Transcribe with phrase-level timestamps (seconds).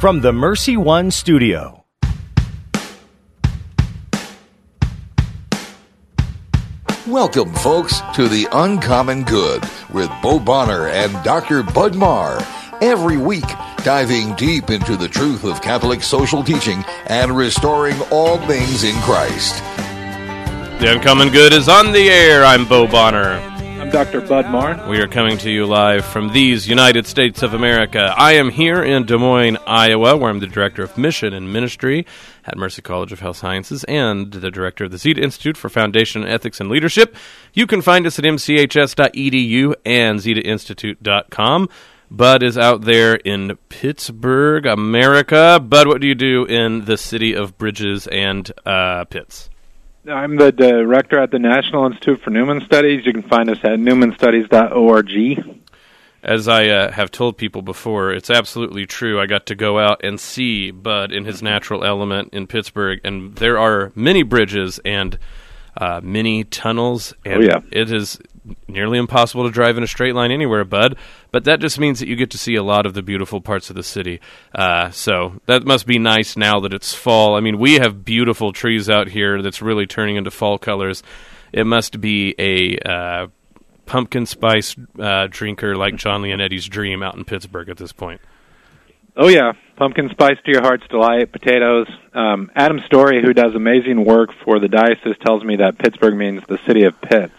[0.00, 1.84] from the Mercy One studio.
[7.06, 11.62] Welcome, folks, to The Uncommon Good with Bo Bonner and Dr.
[11.62, 12.38] Bud Marr.
[12.80, 13.44] Every week,
[13.84, 19.58] diving deep into the truth of Catholic social teaching and restoring all things in Christ.
[20.80, 22.42] The Uncommon Good is on the air.
[22.42, 23.49] I'm Bo Bonner.
[23.90, 24.20] Dr.
[24.20, 24.88] Bud Marr.
[24.88, 28.14] We are coming to you live from these United States of America.
[28.16, 32.06] I am here in Des Moines, Iowa, where I'm the Director of Mission and Ministry
[32.44, 36.24] at Mercy College of Health Sciences and the Director of the Zeta Institute for Foundation
[36.24, 37.16] Ethics and Leadership.
[37.52, 41.68] You can find us at mchs.edu and zetainstitute.com.
[42.12, 45.58] Bud is out there in Pittsburgh, America.
[45.60, 49.04] Bud, what do you do in the city of Bridges and uh?
[50.08, 53.04] I'm the director at the National Institute for Newman Studies.
[53.04, 55.60] You can find us at newmanstudies.org.
[56.22, 59.20] As I uh, have told people before, it's absolutely true.
[59.20, 63.34] I got to go out and see Bud in his natural element in Pittsburgh, and
[63.36, 65.18] there are many bridges and
[65.76, 67.60] uh, many tunnels, and Oh, yeah.
[67.72, 68.18] it is
[68.68, 70.96] nearly impossible to drive in a straight line anywhere, Bud.
[71.30, 73.70] But that just means that you get to see a lot of the beautiful parts
[73.70, 74.20] of the city.
[74.54, 77.36] Uh, so that must be nice now that it's fall.
[77.36, 81.02] I mean, we have beautiful trees out here that's really turning into fall colors.
[81.52, 83.26] It must be a uh,
[83.86, 88.20] pumpkin spice uh, drinker like John Leonetti's dream out in Pittsburgh at this point.
[89.16, 89.52] Oh, yeah.
[89.76, 91.88] Pumpkin spice to your heart's delight, potatoes.
[92.14, 96.42] Um, Adam Story, who does amazing work for the diocese, tells me that Pittsburgh means
[96.46, 97.34] the city of pits.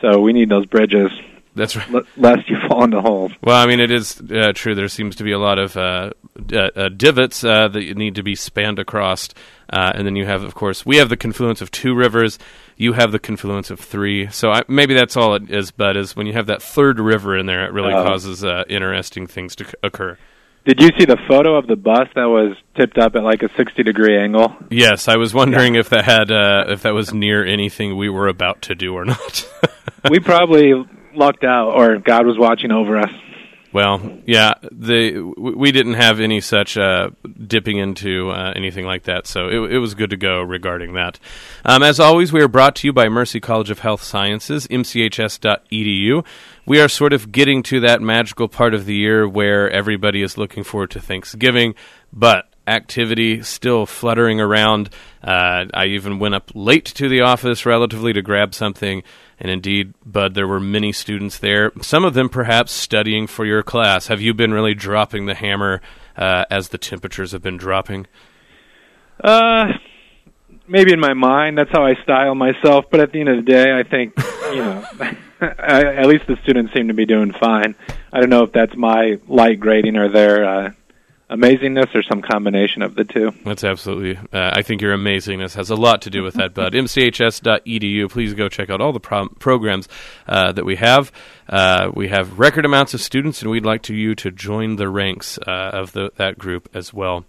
[0.00, 1.10] So we need those bridges,
[1.54, 1.92] That's right.
[1.94, 3.32] l- lest you fall into holes.
[3.42, 4.74] Well, I mean, it is uh, true.
[4.74, 6.10] There seems to be a lot of uh,
[6.54, 9.30] uh, divots uh, that need to be spanned across,
[9.72, 12.38] uh, and then you have, of course, we have the confluence of two rivers.
[12.76, 14.28] You have the confluence of three.
[14.28, 15.70] So I, maybe that's all it is.
[15.70, 18.04] But is when you have that third river in there, it really Oh.
[18.04, 20.18] causes uh, interesting things to c- occur.
[20.66, 23.48] Did you see the photo of the bus that was tipped up at like a
[23.56, 24.52] 60 degree angle?
[24.68, 28.26] Yes, I was wondering if that had uh, if that was near anything we were
[28.26, 29.48] about to do or not.
[30.10, 30.72] we probably
[31.14, 33.12] lucked out, or God was watching over us.
[33.76, 37.10] Well, yeah, the we didn't have any such uh,
[37.46, 41.18] dipping into uh, anything like that, so it, it was good to go regarding that.
[41.62, 46.24] Um, as always, we are brought to you by Mercy College of Health Sciences, mchs.edu.
[46.64, 50.38] We are sort of getting to that magical part of the year where everybody is
[50.38, 51.74] looking forward to Thanksgiving,
[52.14, 54.88] but activity still fluttering around.
[55.22, 59.02] Uh, I even went up late to the office relatively to grab something.
[59.38, 63.62] And indeed, Bud, there were many students there, some of them perhaps studying for your
[63.62, 64.06] class.
[64.06, 65.82] Have you been really dropping the hammer
[66.16, 68.06] uh, as the temperatures have been dropping?
[69.22, 69.66] Uh,
[70.66, 72.86] maybe in my mind, that's how I style myself.
[72.90, 74.14] But at the end of the day, I think
[74.52, 74.84] you know,
[75.40, 77.74] at least the students seem to be doing fine.
[78.12, 80.70] I don't know if that's my light grading or their uh,
[81.30, 83.32] amazingness or some combination of the two.
[83.44, 84.16] That's absolutely.
[84.16, 86.72] Uh, I think your amazingness has a lot to do with that, Bud.
[86.74, 88.10] MCHS.edu.
[88.10, 89.88] Please go check out all the pro- programs
[90.28, 91.10] uh, that we have.
[91.48, 94.88] Uh, we have record amounts of students, and we'd like to you to join the
[94.88, 97.24] ranks uh, of the, that group as well.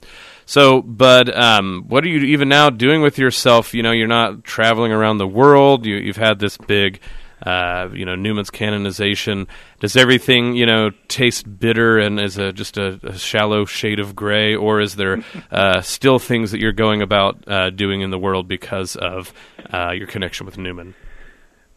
[0.45, 3.73] So, Bud, um, what are you even now doing with yourself?
[3.73, 5.85] You know, you're not traveling around the world.
[5.85, 6.99] You, you've had this big.
[7.41, 9.47] Uh, you know Newman's canonization.
[9.79, 14.15] Does everything you know taste bitter and is a just a, a shallow shade of
[14.15, 18.17] gray, or is there uh, still things that you're going about uh, doing in the
[18.17, 19.33] world because of
[19.71, 20.95] uh, your connection with Newman?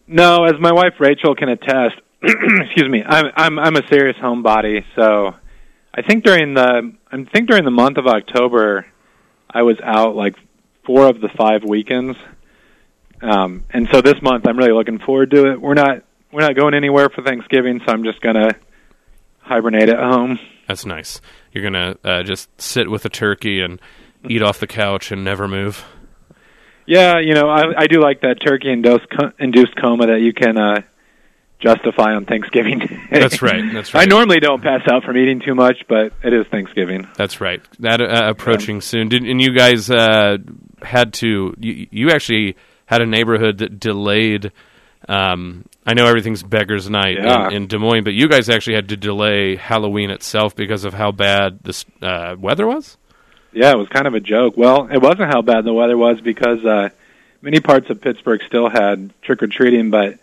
[0.07, 4.85] No, as my wife Rachel can attest, excuse me, I'm I'm I'm a serious homebody,
[4.97, 5.35] so
[5.95, 8.87] I think during the I think during the month of October
[9.51, 10.37] I was out like
[10.87, 12.17] four of the five weekends.
[13.23, 15.61] Um and so this month I'm really looking forward to it.
[15.61, 18.55] We're not we're not going anywhere for Thanksgiving, so I'm just going to
[19.41, 20.39] hibernate at home.
[20.69, 21.21] That's nice.
[21.53, 23.81] You're gonna uh, just sit with a turkey and
[24.29, 25.85] eat off the couch and never move.
[26.87, 30.33] Yeah, you know, I I do like that turkey induced co- induced coma that you
[30.33, 30.83] can uh
[31.59, 33.01] justify on Thanksgiving Day.
[33.11, 33.65] That's right.
[33.73, 34.03] That's right.
[34.03, 37.09] I normally don't pass out from eating too much, but it is Thanksgiving.
[37.17, 37.61] That's right.
[37.81, 39.09] That uh, approaching soon.
[39.09, 40.37] Did, and you guys uh,
[40.83, 41.53] had to.
[41.59, 42.55] You, you actually
[42.91, 44.51] had a neighborhood that delayed.
[45.09, 47.47] Um, I know everything's beggars' night Yeah.
[47.49, 50.93] in, in Des Moines, but you guys actually had to delay Halloween itself because of
[50.93, 52.99] how bad this uh, weather was.
[53.53, 54.57] Yeah, it was kind of a joke.
[54.57, 56.91] Well, it wasn't how bad the weather was because uh
[57.43, 60.19] many parts of Pittsburgh still had trick or treating, but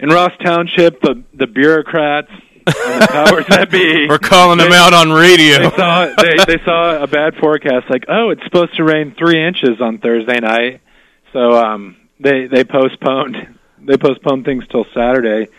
[0.00, 4.92] in Ross Township, the the bureaucrats and the powers that be We're calling them out
[4.92, 5.70] on radio.
[5.70, 9.42] They saw they they saw a bad forecast, like oh, it's supposed to rain three
[9.42, 10.80] inches on Thursday night,
[11.32, 13.36] so um they they postponed
[13.82, 15.50] they postponed things till Saturday.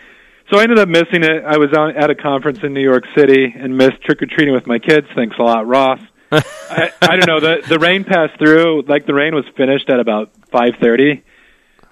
[0.50, 1.44] So I ended up missing it.
[1.44, 4.52] I was out at a conference in New York City and missed trick or treating
[4.52, 5.06] with my kids.
[5.14, 6.00] Thanks a lot, Ross.
[6.32, 7.40] I, I don't know.
[7.40, 8.82] The the rain passed through.
[8.82, 11.22] Like the rain was finished at about five thirty,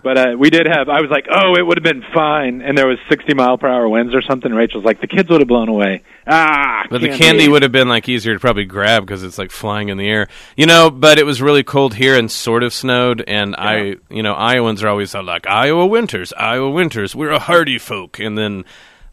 [0.02, 0.88] but uh, we did have.
[0.88, 3.68] I was like, oh, it would have been fine, and there was sixty mile per
[3.68, 4.52] hour winds or something.
[4.52, 6.02] Rachel's like, the kids would have blown away.
[6.26, 7.22] Ah, But the candy.
[7.24, 10.08] candy would have been like easier to probably grab because it's like flying in the
[10.08, 10.90] air, you know.
[10.90, 13.22] But it was really cold here and sort of snowed.
[13.26, 17.14] And I, you know, Iowans are always like Iowa winters, Iowa winters.
[17.14, 18.64] We're a hardy folk, and then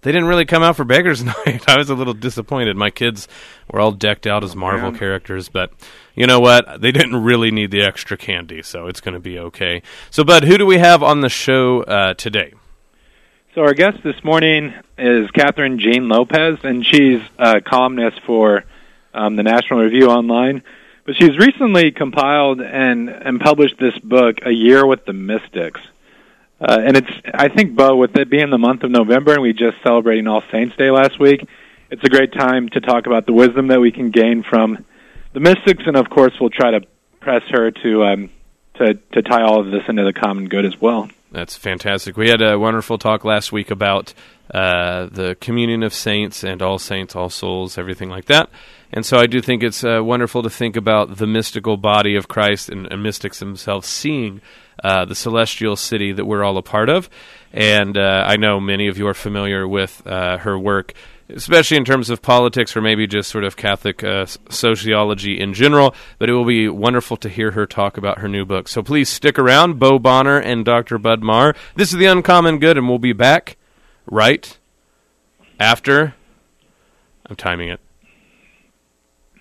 [0.01, 1.63] they didn't really come out for Beggars Night.
[1.67, 2.75] I was a little disappointed.
[2.77, 3.27] My kids
[3.71, 4.99] were all decked out as Marvel Yeah.
[4.99, 5.71] characters, but
[6.15, 6.81] you know what?
[6.81, 9.81] They didn't really need the extra candy, so it's going to be okay.
[10.11, 12.53] So, Bud, who do we have on the show uh, today?
[13.55, 18.63] So our guest this morning is Kathryn Jean Lopez, and she's a columnist for
[19.15, 20.61] um, the National Review Online.
[21.05, 25.79] But she's recently compiled and, and published this book, A Year with the Mystics.
[26.59, 29.53] Uh, and it's, I think, Bo, with it being the month of November and we
[29.53, 31.47] just celebrating All Saints Day last week,
[31.91, 34.83] it's a great time to talk about the wisdom that we can gain from
[35.33, 36.81] the mystics, and of course, we'll try to
[37.19, 38.29] press her to um,
[38.75, 41.09] to to tie all of this into the common good as well.
[41.31, 42.17] That's fantastic.
[42.17, 44.13] We had a wonderful talk last week about
[44.53, 48.49] uh, the communion of saints and all saints, all souls, everything like that.
[48.93, 52.29] And so I do think it's uh, wonderful to think about the mystical body of
[52.29, 54.41] Christ and, and mystics themselves seeing
[54.83, 57.09] uh, the celestial city that we're all a part of.
[57.53, 60.93] And uh, I know many of you are familiar with uh, her work,
[61.29, 65.95] especially in terms of politics or maybe just sort of Catholic uh, sociology in general.
[66.19, 68.67] But it will be wonderful to hear her talk about her new book.
[68.67, 70.97] So please stick around, Bo Bonner and Dr.
[70.97, 71.55] Bud Marr.
[71.75, 73.57] This is The Uncommon Good, and we'll be back
[74.05, 74.57] right
[75.59, 76.13] after.
[77.25, 77.79] I'm timing it.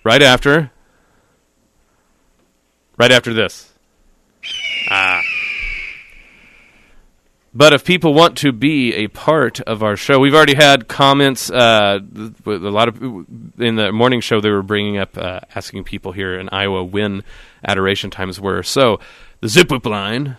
[0.05, 0.71] Right after.
[2.97, 3.76] Right after this.
[4.91, 5.23] Ah.
[7.57, 11.51] But if people want to be a part of our show, we've already had comments.
[11.51, 12.01] Uh,
[12.45, 16.39] a lot of in the morning show, they were bringing up uh, asking people here
[16.39, 17.25] in Iowa when
[17.67, 18.63] adoration times were.
[18.63, 19.01] So
[19.41, 20.37] the zip whip line.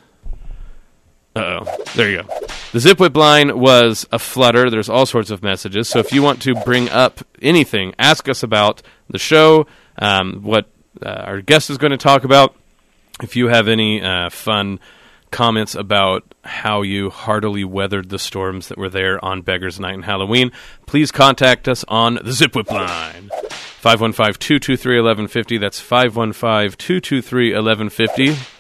[1.36, 2.30] Uh oh, there you go.
[2.72, 4.70] The zip whip line was a flutter.
[4.70, 5.90] There's all sorts of messages.
[5.90, 9.66] So if you want to bring up anything, ask us about the show,
[9.98, 10.70] um, what
[11.04, 12.56] uh, our guest is going to talk about.
[13.22, 14.80] If you have any uh, fun
[15.32, 20.06] comments about how you heartily weathered the storms that were there on Beggar's Night and
[20.06, 20.52] Halloween,
[20.86, 23.32] please contact us on the Zip Whip line.
[23.82, 25.60] 515-223-1150.
[25.60, 28.54] That's 515-223-1150.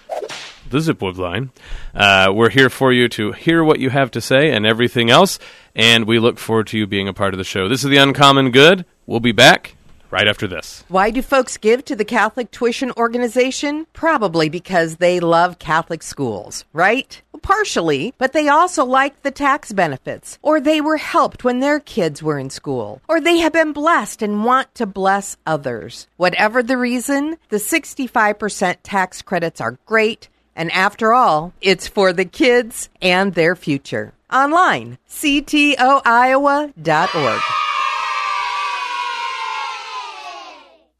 [0.69, 1.51] The Zip Whip line.
[1.93, 5.39] Uh, we're here for you to hear what you have to say and everything else,
[5.75, 7.69] and we look forward to you being a part of the show.
[7.69, 8.85] This is The Uncommon Good.
[9.05, 9.76] We'll be back
[10.11, 10.83] right after this.
[10.87, 13.87] Why do folks give to the Catholic Tuition Organization?
[13.93, 17.21] Probably because they love Catholic schools, right?
[17.41, 22.21] Partially, but they also like the tax benefits, or they were helped when their kids
[22.23, 26.07] were in school, or they have been blessed and want to bless others.
[26.17, 32.25] Whatever the reason, the 65% tax credits are great, and after all, it's for the
[32.25, 34.13] kids and their future.
[34.31, 36.73] Online, ctoiowa.org.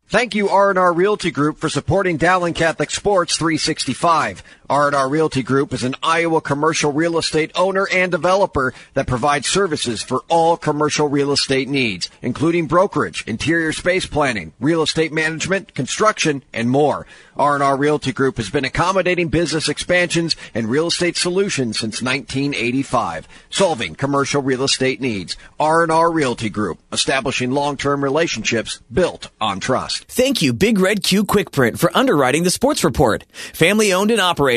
[0.09, 4.41] Thank you R&R Realty Group for supporting Dowling Catholic Sports 365.
[4.69, 10.01] R&R Realty Group is an Iowa commercial real estate owner and developer that provides services
[10.01, 16.43] for all commercial real estate needs, including brokerage, interior space planning, real estate management, construction,
[16.51, 17.07] and more.
[17.37, 23.95] R&R Realty Group has been accommodating business expansions and real estate solutions since 1985, solving
[23.95, 25.37] commercial real estate needs.
[25.59, 30.05] R&R Realty Group, establishing long-term relationships built on trust.
[30.05, 33.23] Thank you, Big Red Q Quick Print, for underwriting the sports report.
[33.53, 34.56] Family owned and operated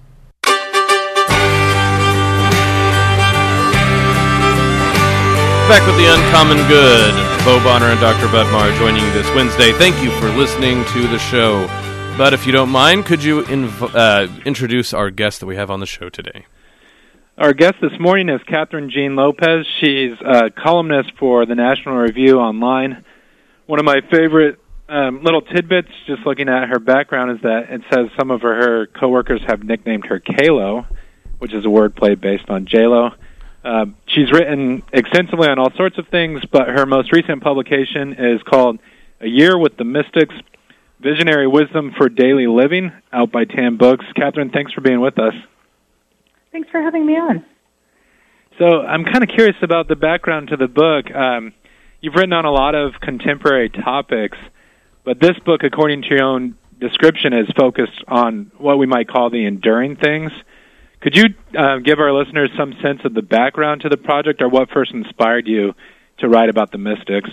[5.71, 7.13] Back with the Uncommon Good.
[7.45, 8.29] Bo Bonner and Dr.
[8.29, 9.71] Bud Marr joining you this Wednesday.
[9.71, 11.65] Thank you for listening to the show.
[12.17, 15.71] But if you don't mind, could you inv- uh, introduce our guest that we have
[15.71, 16.45] on the show today?
[17.37, 19.65] Our guest this morning is Kathryn Jean Lopez.
[19.79, 23.05] She's a columnist for the National Review Online.
[23.65, 24.59] One of my favorite
[24.89, 28.55] um, little tidbits, just looking at her background, is that it says some of her,
[28.55, 30.85] her coworkers have nicknamed her K-Lo,
[31.39, 33.15] which is a wordplay based on JLo.
[33.63, 38.41] Uh, she's written extensively on all sorts of things, but her most recent publication is
[38.43, 38.79] called
[39.19, 40.33] A Year with the Mystics
[40.99, 44.05] Visionary Wisdom for Daily Living, out by Tan Books.
[44.15, 45.33] Kathryn, thanks for being with us.
[46.51, 47.45] Thanks for having me on.
[48.57, 51.09] So I'm kind of curious about the background to the book.
[51.11, 51.53] Um,
[52.01, 54.37] you've written on a lot of contemporary topics,
[55.03, 59.29] but this book, according to your own description, is focused on what we might call
[59.29, 60.31] the enduring things.
[61.01, 61.25] Could you
[61.57, 64.93] uh, give our listeners some sense of the background to the project, or what first
[64.93, 65.73] inspired you
[66.19, 67.29] to write about the mystics?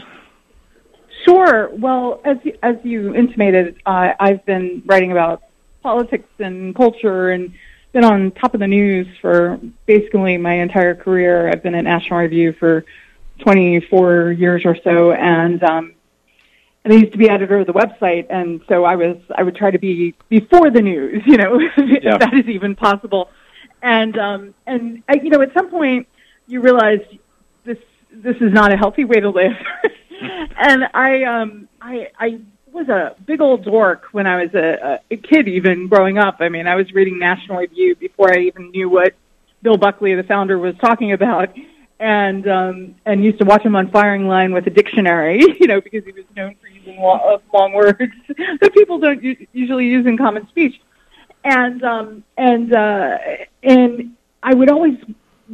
[1.25, 1.69] Sure.
[1.75, 5.43] Well, as you, as you intimated, uh, I've been writing about
[5.83, 7.53] politics and culture and
[7.93, 11.49] been on top of the news for basically my entire career.
[11.49, 12.85] I've been at National Review for
[13.41, 15.95] 24 years or so, and um,
[16.85, 19.57] and I used to be editor of the website, and so I was I would
[19.57, 22.17] try to be before the news, you know, if Yeah.
[22.17, 23.29] that is even possible.
[23.83, 26.09] And um, and I, you know, at some point
[26.47, 27.01] you realize
[27.65, 27.79] this
[28.11, 29.57] this is not a healthy way to live.
[30.59, 32.41] and I um I I
[32.73, 36.37] was a big old dork when I was a, a kid, even growing up.
[36.41, 39.15] I mean, I was reading National Review before I even knew what
[39.63, 41.51] Bill Buckley, the founder, was talking about,
[41.99, 45.81] and um, and used to watch him on firing line with a dictionary, you know,
[45.81, 47.99] because he was known for using long, uh, long words
[48.61, 50.81] that people don't u- usually use in common speech,
[51.45, 53.19] and um, and uh,
[53.63, 54.99] and I would always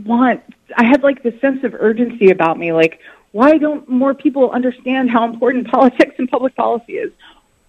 [0.04, 0.42] want.
[0.76, 3.00] I had like this sense of urgency about me, like
[3.34, 7.10] why don't more people understand how important politics and public policy is?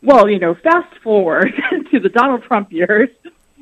[0.04, 1.52] Well, you know, fast forward
[1.92, 3.10] to the Donald Trump years.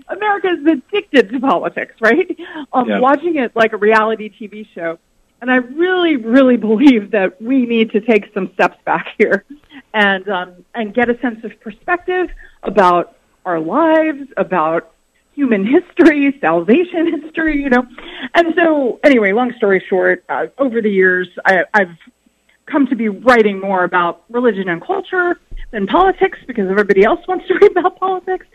[0.09, 2.37] America is addicted to politics, right?
[2.73, 2.99] Um, Yeah.
[2.99, 4.99] Watching it like a reality TV show.
[5.41, 9.45] And I really, really believe that we need to take some steps back here
[9.93, 12.27] and, um, and get a sense of perspective
[12.63, 14.91] about our lives, about
[15.33, 17.85] human history, salvation history, you know.
[18.33, 21.97] And so, anyway, long story short, uh, over the years, I, I've
[22.65, 25.39] come to be writing more about religion and culture
[25.71, 28.45] than politics because everybody else wants to read about politics.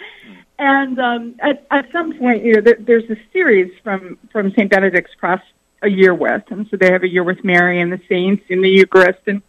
[0.58, 4.70] And um, at, at some point, you know, there, there's a series from from St.
[4.70, 5.42] Benedict's Press,
[5.82, 8.60] a year with, and so they have a year with Mary and the saints in
[8.60, 9.20] the Eucharist.
[9.26, 9.42] And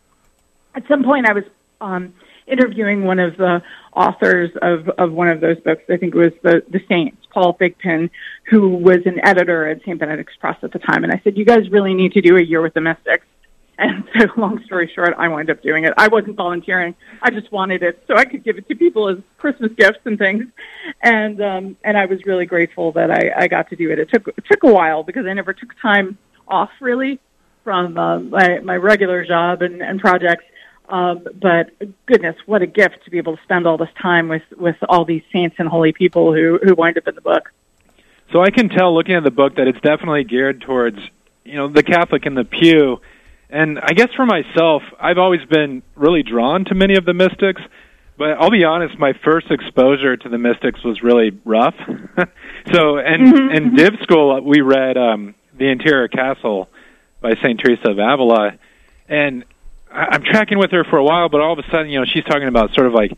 [0.76, 1.46] at some point, I was
[1.82, 2.14] um,
[2.50, 3.62] interviewing one of the
[3.94, 5.84] authors of of one of those books.
[5.90, 8.10] I think it was the the Saints, Paul Thigpen,
[8.50, 10.00] who was an editor at St.
[10.00, 11.04] Benedict's Press at the time.
[11.04, 13.26] And I said, "You guys really need to do a year with the Mystics."
[13.82, 15.94] And so, long story short, I wound up doing it.
[15.96, 19.20] I wasn't volunteering; I just wanted it so I could give it to people as
[19.38, 20.48] Christmas gifts and things.
[21.02, 23.98] And um, and I was really grateful that I, I got to do it.
[23.98, 27.22] It took it took a while because I never took time off really
[27.64, 30.44] from uh, my my regular job and, and projects.
[30.90, 31.72] Um, but
[32.08, 35.06] goodness, what a gift to be able to spend all this time with with all
[35.06, 37.52] these saints and holy people who who wind up in the book.
[38.32, 41.00] So I can tell looking at the book that it's definitely geared towards,
[41.46, 43.02] you know, the Catholic in the pew.
[43.50, 47.62] And I guess for myself, I've always been really drawn to many of the mystics,
[48.18, 51.74] but I'll be honest, my first exposure to the mystics was really rough.
[52.72, 56.70] so, and in div school, we read um, The Interior Castle
[57.22, 57.60] by St.
[57.60, 58.60] Teresa of Avila,
[59.08, 59.44] and
[59.92, 62.24] I'm tracking with her for a while, but all of a sudden, you know, she's
[62.24, 63.12] talking about sort of like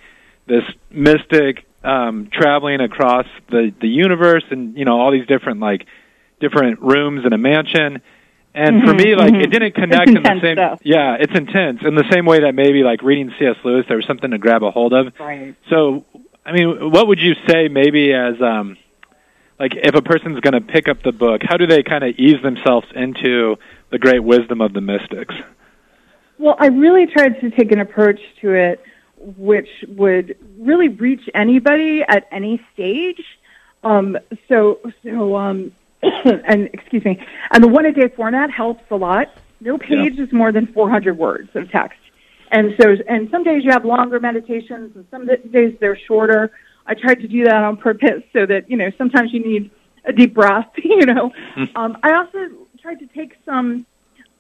[0.48, 5.86] this mystic um, traveling across the the universe, and you know, all these different like
[6.40, 8.02] different rooms in a mansion.
[8.54, 9.44] And for Mhm, me, like mhm.
[9.44, 10.56] it didn't connect in the same.
[10.58, 10.80] stuff.
[10.84, 13.56] Yeah, it's intense in the same way that maybe like reading C.S.
[13.64, 15.14] Lewis, there was something to grab a hold of.
[15.20, 15.56] Right.
[15.70, 16.04] So,
[16.46, 18.76] I mean, what would you say maybe as um,
[19.60, 22.16] like if a person's going to pick up the book, how do they kind of
[22.18, 23.56] ease themselves into
[23.90, 25.34] the great wisdom of the mystics?
[26.42, 28.84] Well, I really tried to take an approach to it
[29.38, 33.22] which would really reach anybody at any stage.
[33.84, 34.18] Um,
[34.50, 35.72] so, so, um,
[36.02, 39.28] and excuse me, and the one a day format helps a lot.
[39.60, 42.00] No page is more than 400 words of text.
[42.52, 46.50] And so, and some days you have longer meditations and some days they're shorter.
[46.88, 49.70] I tried to do that on purpose so that, you know, sometimes you need
[50.06, 51.32] a deep breath, you know.
[51.76, 52.50] um, I also
[52.82, 53.86] tried to take some,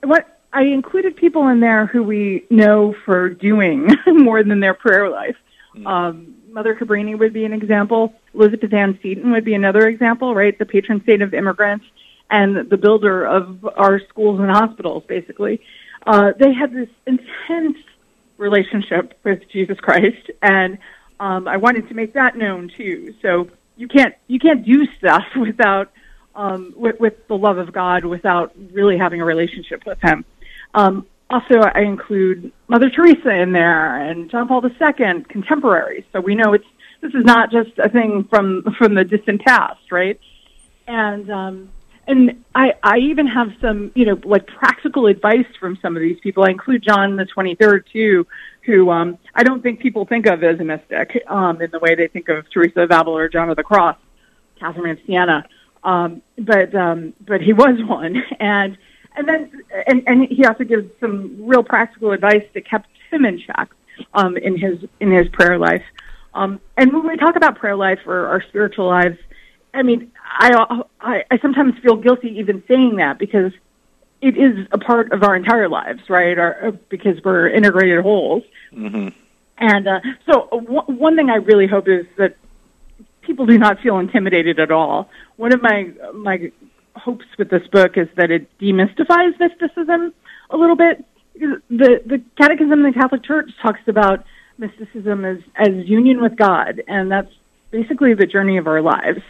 [0.01, 5.09] what, I included people in there who we know for doing more than their prayer
[5.09, 5.37] life.
[5.85, 8.13] Um, Mother Cabrini would be an example.
[8.33, 10.57] Elizabeth Ann Seton would be another example, right?
[10.57, 11.85] The patron saint of immigrants
[12.29, 15.61] and the builder of our schools and hospitals, basically.
[16.05, 17.77] Uh, they had this intense
[18.37, 20.77] relationship with Jesus Christ, and
[21.21, 23.13] Um, I wanted to make that known too.
[23.21, 25.91] So you can't you can't do stuff without
[26.33, 30.25] um, with, with the love of God without really having a relationship with Him.
[30.73, 36.03] Um, also, I include Mother Teresa in there and John Paul II, contemporaries.
[36.11, 36.65] So we know it's
[37.01, 40.19] this is not just a thing from from the distant past, right?
[40.87, 41.69] And um,
[42.07, 46.19] and I, I even have some, you know, like practical advice from some of these
[46.19, 46.43] people.
[46.43, 48.27] I include John the 23rd too,
[48.65, 51.95] who um, I don't think people think of as a mystic um, in the way
[51.95, 53.97] they think of Teresa of Avila or John of the Cross,
[54.59, 55.45] Catherine of Siena.
[55.83, 58.77] Um, but um, but he was one, and
[59.15, 63.39] and then and, and he also gives some real practical advice that kept him in
[63.39, 63.69] check
[64.13, 65.83] um, in his in his prayer life.
[66.33, 69.17] Um, and when we talk about prayer life or our spiritual lives,
[69.73, 73.51] I mean, I, I I sometimes feel guilty even saying that because
[74.21, 76.37] it is a part of our entire lives, right?
[76.37, 78.43] Our, uh, because we're integrated wholes.
[78.71, 79.09] Mm-hmm.
[79.57, 82.35] And uh, so, w- one thing I really hope is that
[83.21, 85.09] people do not feel intimidated at all.
[85.37, 86.51] One of my my
[86.95, 90.13] hopes with this book is that it demystifies mysticism
[90.49, 91.05] a little bit.
[91.35, 94.25] The the Catechism of the Catholic Church talks about
[94.57, 97.31] mysticism as as union with God, and that's
[97.71, 99.21] basically the journey of our lives.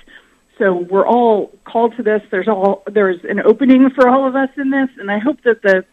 [0.58, 2.22] So we're all called to this.
[2.32, 5.62] There's all there's an opening for all of us in this, and I hope that
[5.62, 5.86] the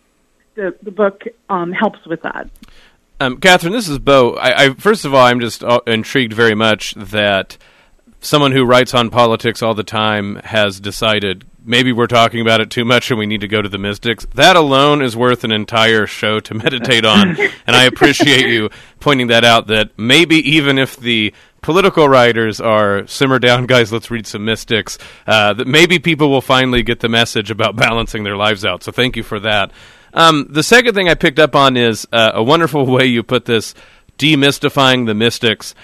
[0.55, 2.51] the, the book um, helps with that.
[3.21, 4.35] Um, Kathryn, this is Bo.
[4.35, 7.57] I, I, first of all, I'm just uh, intrigued very much that
[8.21, 12.71] someone who writes on politics all the time has decided maybe we're talking about it
[12.71, 14.27] too much and we need to go to the mystics.
[14.35, 17.39] That alone is worth an entire show to meditate on.
[17.67, 18.71] and I appreciate you
[19.01, 24.11] pointing that out that maybe even if the political writers are simmer down, guys, let's
[24.11, 28.37] read some mystics, uh, that maybe people will finally get the message about balancing their
[28.37, 28.83] lives out.
[28.83, 29.71] So thank you for that.
[30.15, 33.45] Um, the second thing I picked up on is uh, a wonderful way you put
[33.45, 33.75] this
[34.19, 35.75] demystifying the mystics.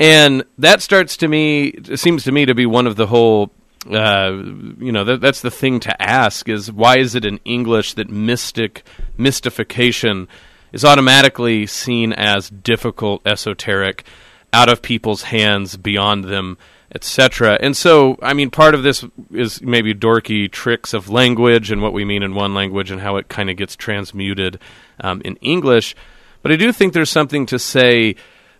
[0.00, 3.50] And that starts to me, seems to me to be one of the whole
[3.90, 4.32] uh,
[4.78, 8.10] you know that, that's the thing to ask is why is it in English that
[8.10, 8.82] mystic
[9.16, 10.28] mystification
[10.72, 14.04] is automatically seen as difficult, esoteric,
[14.52, 16.58] out of people's hands, beyond them,
[16.94, 17.56] etc.
[17.60, 21.92] And so, I mean, part of this is maybe dorky tricks of language and what
[21.92, 24.58] we mean in one language and how it kind of gets transmuted
[25.00, 25.94] um, in English.
[26.42, 28.16] But I do think there's something to say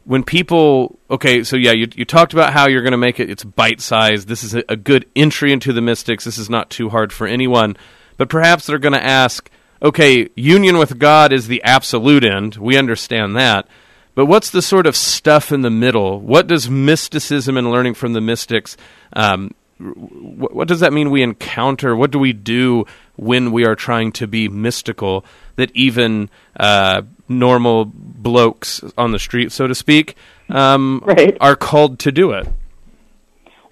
[0.08, 3.28] when people okay so yeah you, you talked about how you're going to make it
[3.28, 6.70] it's bite sized this is a, a, good entry into the mystics this is not
[6.70, 7.76] too hard for anyone
[8.16, 9.50] but perhaps they're going to ask
[9.82, 13.68] okay union with god is the absolute end we understand that
[14.14, 16.18] but what's the sort of stuff in the middle?
[16.18, 18.76] What does mysticism and learning from the mystics
[19.12, 22.84] um, what, what does that mean we encounter what do we do
[23.16, 25.24] when we are trying to be mystical
[25.56, 30.16] that even uh, normal blokes on the street, so to speak,
[30.48, 31.36] um, right.
[31.40, 32.48] are called to do it.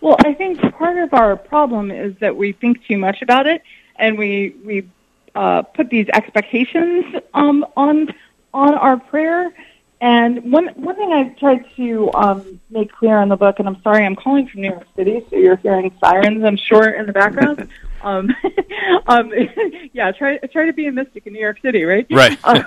[0.01, 3.63] Well, I think part of our problem is that we think too much about it,
[3.97, 4.89] and we we
[5.35, 8.15] uh, put these expectations um, on
[8.53, 9.53] on our prayer.
[10.01, 13.81] And one one thing I've tried to um, make clear in the book, and I'm
[13.83, 17.13] sorry, I'm calling from New York City, so you're hearing sirens, I'm sure, in the
[17.13, 17.69] background.
[18.03, 18.29] Um,
[19.09, 19.33] um,
[19.93, 22.07] yeah, try try to be a mystic in New York City, right?
[22.11, 22.39] Right.
[22.45, 22.63] Uh,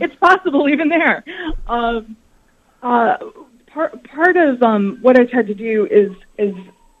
[0.00, 1.24] it's possible even there.
[1.66, 2.16] Um,
[2.82, 3.16] uh,
[3.66, 6.54] part part of um, what I tried to do is is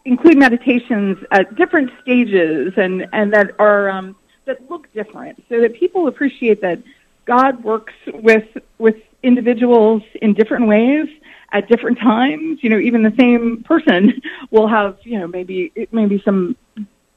[0.04, 5.74] include meditations at different stages and and that are um, that look different, so that
[5.74, 6.82] people appreciate that
[7.28, 11.06] God works with with individuals in different ways
[11.52, 12.60] at different times.
[12.62, 16.56] You know, even the same person will have you know maybe maybe some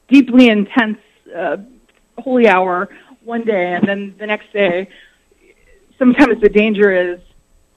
[0.08, 0.98] deeply intense
[1.34, 1.56] uh,
[2.18, 2.90] holy hour
[3.24, 4.88] one day, and then the next day,
[5.98, 7.20] sometimes the danger is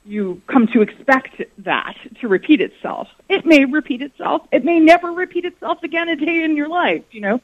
[0.03, 3.07] you come to expect that to repeat itself.
[3.29, 4.41] It may repeat itself.
[4.51, 7.41] It may never repeat itself again a day in your life, you know.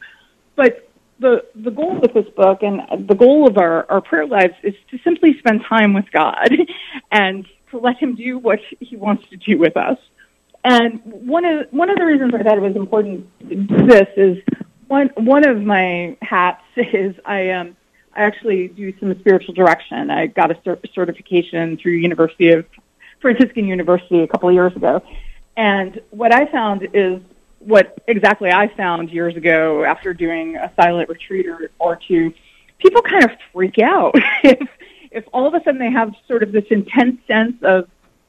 [0.56, 0.91] But
[1.22, 4.74] the the goal with this book and the goal of our, our prayer lives is
[4.90, 6.50] to simply spend time with God
[7.12, 9.98] and to let him do what he wants to do with us.
[10.64, 14.38] And one of one of the reasons I thought it was important this is
[14.88, 17.78] one one of my hats is I um
[18.14, 20.10] I actually do some spiritual direction.
[20.10, 22.66] I got a cert- certification through University of
[23.22, 25.02] Franciscan University a couple of years ago,
[25.56, 27.22] and what I found is
[27.64, 32.34] what exactly I found years ago after doing a silent retreat or, or two.
[32.80, 34.68] People kind of freak out if
[35.12, 37.88] if all of a sudden they have sort of this intense sense of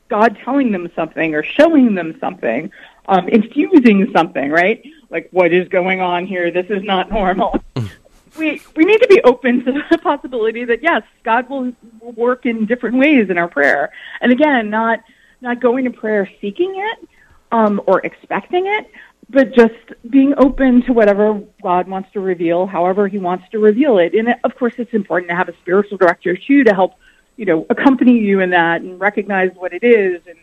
[0.09, 2.71] God telling them something or showing them something,
[3.07, 4.85] um, infusing something, right?
[5.09, 6.51] Like, what is going on here?
[6.51, 7.63] This is not normal.
[8.39, 12.47] we we need to be open to the possibility that yes, God will, will work
[12.47, 13.91] in different ways in our prayer,
[14.21, 15.01] and again, not
[15.41, 17.09] not going to prayer seeking it
[17.51, 18.91] um, or expecting it,
[19.31, 19.75] but just
[20.09, 24.15] being open to whatever God wants to reveal, however He wants to reveal it.
[24.15, 26.95] And of course, it's important to have a spiritual director too to help,
[27.37, 30.39] you know, accompany you in that and recognize what it is and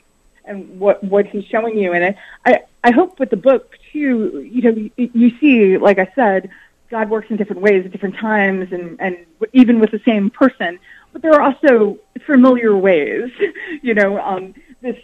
[0.45, 1.93] and what what He's showing you.
[1.93, 2.15] And
[2.45, 6.49] I I hope with the book too, you know, you, you see, like I said,
[6.89, 9.17] God works in different ways at different times, and and
[9.53, 10.79] even with the same person.
[11.13, 13.31] But there are also familiar ways,
[13.81, 14.19] you know.
[14.19, 14.95] Um, this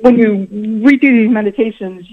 [0.00, 0.46] when you
[0.98, 2.06] through these meditations,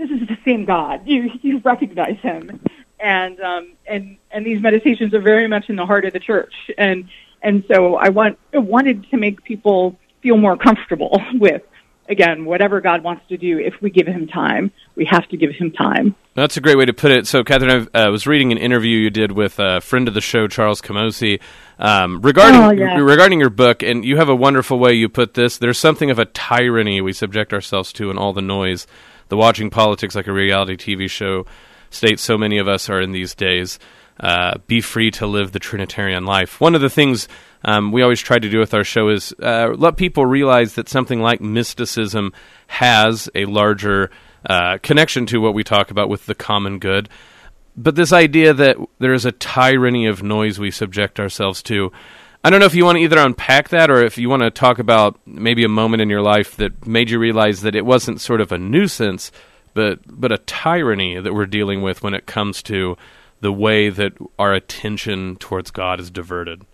[0.00, 1.02] this is the same God.
[1.06, 2.60] You you recognize him,
[2.98, 6.54] and um, and and these meditations are very much in the heart of the church,
[6.78, 7.08] and
[7.42, 11.62] and so I want I wanted to make people feel more comfortable with
[12.08, 13.58] again whatever God wants to do.
[13.58, 16.14] If we give him time, we have to give him time.
[16.34, 17.26] That's a great way to put it.
[17.26, 20.22] So, Kathryn, I uh, was reading an interview you did with a friend of the
[20.22, 21.40] show, Charles Camosy,
[21.78, 22.98] um, regarding oh, yeah.
[22.98, 25.58] regarding your book, and you have a wonderful way you put this.
[25.58, 28.86] There's something of a tyranny we subject ourselves to in all the noise
[29.30, 31.46] the watching politics like a reality TV show
[31.88, 33.78] state so many of us are in these days.
[34.18, 36.60] Uh, be free to live the Trinitarian life.
[36.60, 37.26] One of the things
[37.64, 40.90] um, we always try to do with our show is uh, let people realize that
[40.90, 42.32] something like mysticism
[42.66, 44.10] has a larger
[44.44, 47.08] uh, connection to what we talk about with the common good.
[47.76, 51.92] But this idea that there is a tyranny of noise we subject ourselves to,
[52.42, 54.50] I don't know if you want to either unpack that or if you want to
[54.50, 58.20] talk about maybe a moment in your life that made you realize that it wasn't
[58.20, 59.30] sort of a nuisance,
[59.74, 62.96] but but a tyranny that we're dealing with when it comes to
[63.40, 66.64] the way that our attention towards God is diverted.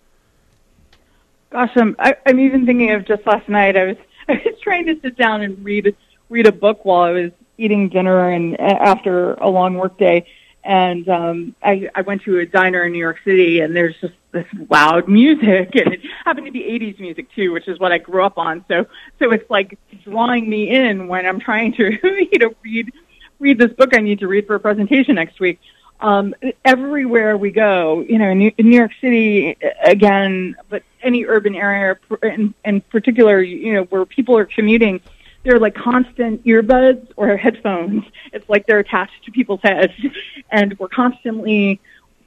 [1.51, 3.77] Gosh, I'm I, I'm even thinking of just last night.
[3.77, 3.97] I was
[4.29, 5.97] I was trying to sit down and read
[6.29, 10.27] read a book while I was eating dinner and uh, after a long work day,
[10.67, 14.15] and um, I, I went to a diner in New York City, and there's just
[14.33, 17.99] this loud music, and it happened to be 80s music too, which is what I
[17.99, 18.65] grew up on.
[18.69, 18.87] So,
[19.19, 21.97] so it's like drawing me in when I'm trying to,
[22.33, 22.93] you know, read
[23.39, 25.61] read this book I need to read for a presentation next week
[26.01, 31.25] um, everywhere we go, you know, in New, in New York City again, but any
[31.25, 35.01] urban area, in, in particular, you know, where people are commuting,
[35.47, 38.05] they're like constant earbuds or headphones.
[38.33, 39.93] It's like they're attached to people's heads,
[40.51, 41.81] and we're constantly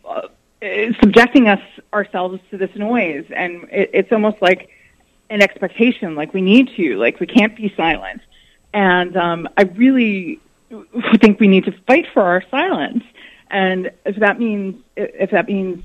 [0.06, 0.28] uh,
[1.02, 1.62] subjecting us
[1.94, 4.70] ourselves to this noise, and it, it's almost like
[5.30, 8.22] an expectation, like we need to, like we can't be silent.
[8.74, 10.40] And um, I really
[11.22, 13.04] think we need to fight for our silence
[13.52, 15.84] and if that means if that means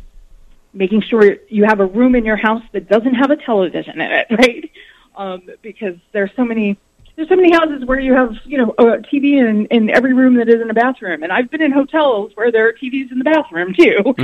[0.73, 4.11] making sure you have a room in your house that doesn't have a television in
[4.11, 4.71] it, right?
[5.17, 6.77] Um, because there's so many
[7.17, 10.35] there's so many houses where you have you know a TV in in every room
[10.37, 13.25] that isn't a bathroom, and I've been in hotels where there are TVs in the
[13.25, 14.15] bathroom too,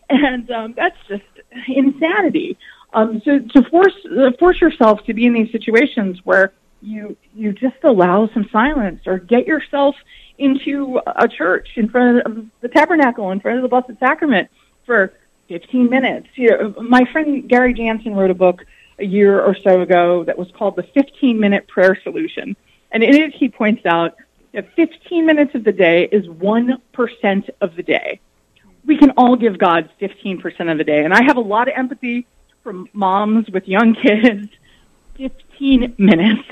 [0.10, 1.22] and um, that's just
[1.68, 2.58] insanity.
[2.92, 7.52] Um, so to force uh, force yourself to be in these situations where you you
[7.52, 9.94] just allow some silence or get yourself
[10.38, 14.48] into a church in front of the tabernacle, in front of the Blessed Sacrament
[14.86, 15.12] for
[15.48, 16.26] 15 minutes.
[16.34, 18.64] You know, my friend Gary Jansen wrote a book
[19.00, 22.56] a year or so ago that was called The 15 Minute Prayer Solution.
[22.92, 24.16] And in it, he points out
[24.52, 28.20] that 15 minutes of the day is 1% of the day.
[28.84, 31.04] We can all give God 15% of the day.
[31.04, 32.26] And I have a lot of empathy
[32.62, 34.48] for moms with young kids.
[35.16, 36.48] 15 minutes.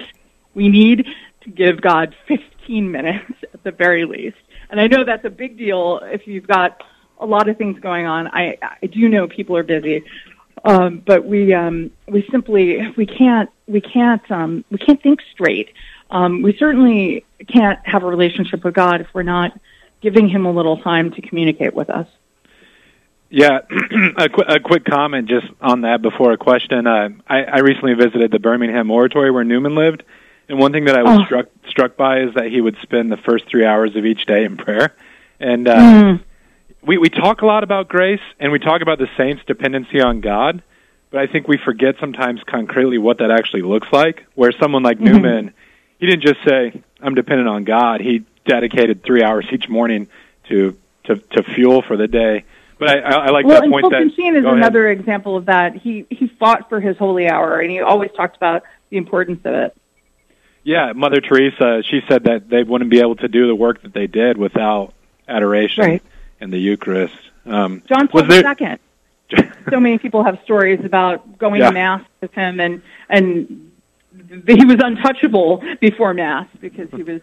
[0.54, 1.06] We need
[1.42, 4.36] to give God 15 minutes at the very least.
[4.70, 6.82] And I know that's a big deal if you've got
[7.18, 8.28] a lot of things going on.
[8.28, 10.04] I, I do know people are busy,
[10.64, 15.72] um, but we um, we simply we can't we can't um, we can't think straight.
[16.10, 19.58] Um, we certainly can't have a relationship with God if we're not
[20.00, 22.08] giving Him a little time to communicate with us.
[23.30, 23.60] Yeah,
[24.16, 26.86] a, qu- a quick comment just on that before a question.
[26.86, 30.02] Uh, I, I recently visited the Birmingham Oratory where Newman lived,
[30.48, 31.24] and one thing that I was oh.
[31.24, 34.44] struck struck by is that he would spend the first three hours of each day
[34.44, 34.94] in prayer.
[35.40, 36.20] And uh, mm.
[36.88, 40.20] We we talk a lot about grace, and we talk about the saints' dependency on
[40.20, 40.62] God.
[41.10, 44.26] But I think we forget sometimes concretely what that actually looks like.
[44.34, 45.16] Where someone like mm-hmm.
[45.16, 45.54] Newman,
[45.98, 50.08] he didn't just say, "I'm dependent on God." He dedicated three hours each morning
[50.48, 52.44] to to to fuel for the day.
[52.78, 53.84] But I, I, I like well, that point.
[53.84, 54.98] Well, and is another ahead.
[54.98, 55.76] example of that.
[55.76, 59.52] He he fought for his holy hour, and he always talked about the importance of
[59.52, 59.76] it.
[60.64, 63.92] Yeah, Mother Teresa, she said that they wouldn't be able to do the work that
[63.92, 64.92] they did without
[65.26, 66.02] adoration right.
[66.40, 67.16] And the Eucharist.
[67.46, 68.78] Um, John Paul II.
[69.70, 71.68] so many people have stories about going yeah.
[71.68, 73.72] to mass with him, and and
[74.46, 77.20] he was untouchable before mass because he was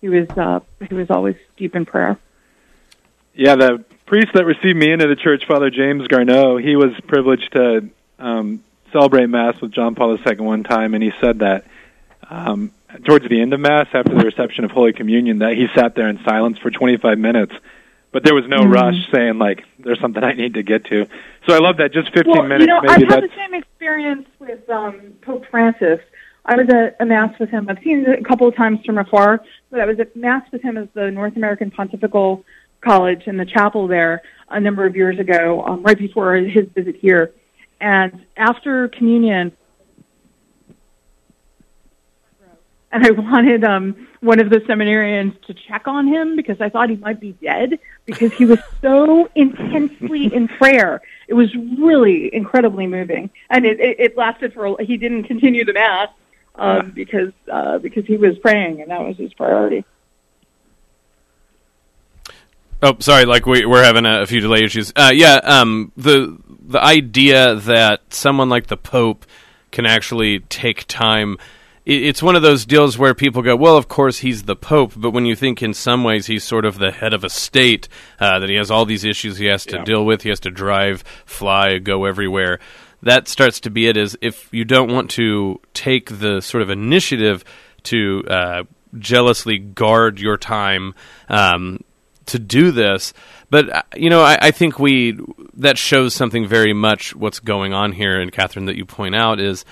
[0.00, 2.18] he was uh, he was always deep in prayer.
[3.34, 7.52] Yeah, the priest that received me into the church, Father James Garneau, he was privileged
[7.52, 11.64] to um, celebrate mass with John Paul II one time, and he said that
[12.30, 12.72] um,
[13.04, 16.08] towards the end of Mass, after the reception of Holy Communion, that he sat there
[16.08, 17.52] in silence for 25 minutes.
[18.10, 18.72] But there was no Mhm.
[18.72, 21.06] rush saying like, "There's something I need to get to."
[21.46, 21.92] So I love that.
[21.92, 22.62] Just 15 well, minutes.
[22.62, 26.00] you know, I've had the same experience with um, Pope Francis.
[26.46, 27.66] I was at a mass with him.
[27.68, 30.62] I've seen it a couple of times from afar, but I was at mass with
[30.62, 32.44] him as the North American Pontifical
[32.80, 36.96] College in the chapel there a number of years ago, um, right before his visit
[36.96, 37.32] here.
[37.80, 39.52] And after communion,
[42.90, 46.90] and I wanted um, one of the seminarians to check on him because I thought
[46.90, 51.00] he might be dead because he was so intensely in prayer.
[51.28, 54.76] It was really incredibly moving, and it, it, it lasted for.
[54.80, 56.08] He didn't continue the mass
[56.54, 59.84] um, because uh, because he was praying, and that was his priority.
[62.82, 63.24] Oh, sorry.
[63.24, 64.92] Like we, we're having a, a few delay issues.
[64.94, 65.40] Uh, yeah.
[65.42, 69.26] Um, the the idea that someone like the Pope
[69.70, 71.38] can actually take time.
[71.88, 74.92] It, it's one of those deals where people go, "Well, of course he's the Pope,"
[74.96, 77.88] but when you think in some ways he's sort of the head of a state,
[78.20, 79.84] uh, that he has all these issues he has to Yeah.
[79.84, 80.22] deal with.
[80.22, 82.60] He has to drive, fly, go everywhere.
[83.02, 83.96] That starts to be it.
[83.96, 87.44] Is if you don't want to take the sort of initiative
[87.84, 88.62] to uh,
[88.98, 90.94] jealously guard your time.
[91.28, 91.80] Um,
[92.26, 93.14] to do this.
[93.48, 95.18] But uh, you know, I, I think we
[95.54, 98.20] that shows something very much what's going on here.
[98.20, 99.64] And Kathryn, that you point out is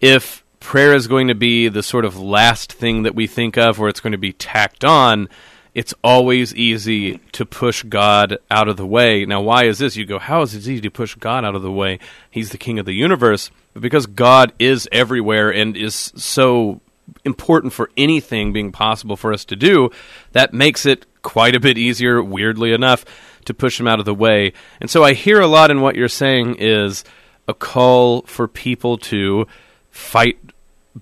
[0.00, 3.80] if prayer is going to be the sort of last thing that we think of,
[3.80, 5.28] or it's going to be tacked on.
[5.74, 9.24] It's always easy to push God out of the way.
[9.24, 9.94] Now, why is this?
[9.94, 12.00] You go, how is it easy to push God out of the way?
[12.28, 13.52] He's the king of the universe.
[13.74, 16.80] But because God is everywhere and is so
[17.24, 19.90] important for anything being possible for us to do,
[20.32, 23.04] that makes it quite a bit easier, weirdly enough,
[23.44, 24.52] to push him out of the way.
[24.80, 27.04] And so I hear a lot in what you're saying is
[27.46, 29.46] a call for people to
[29.92, 30.38] fight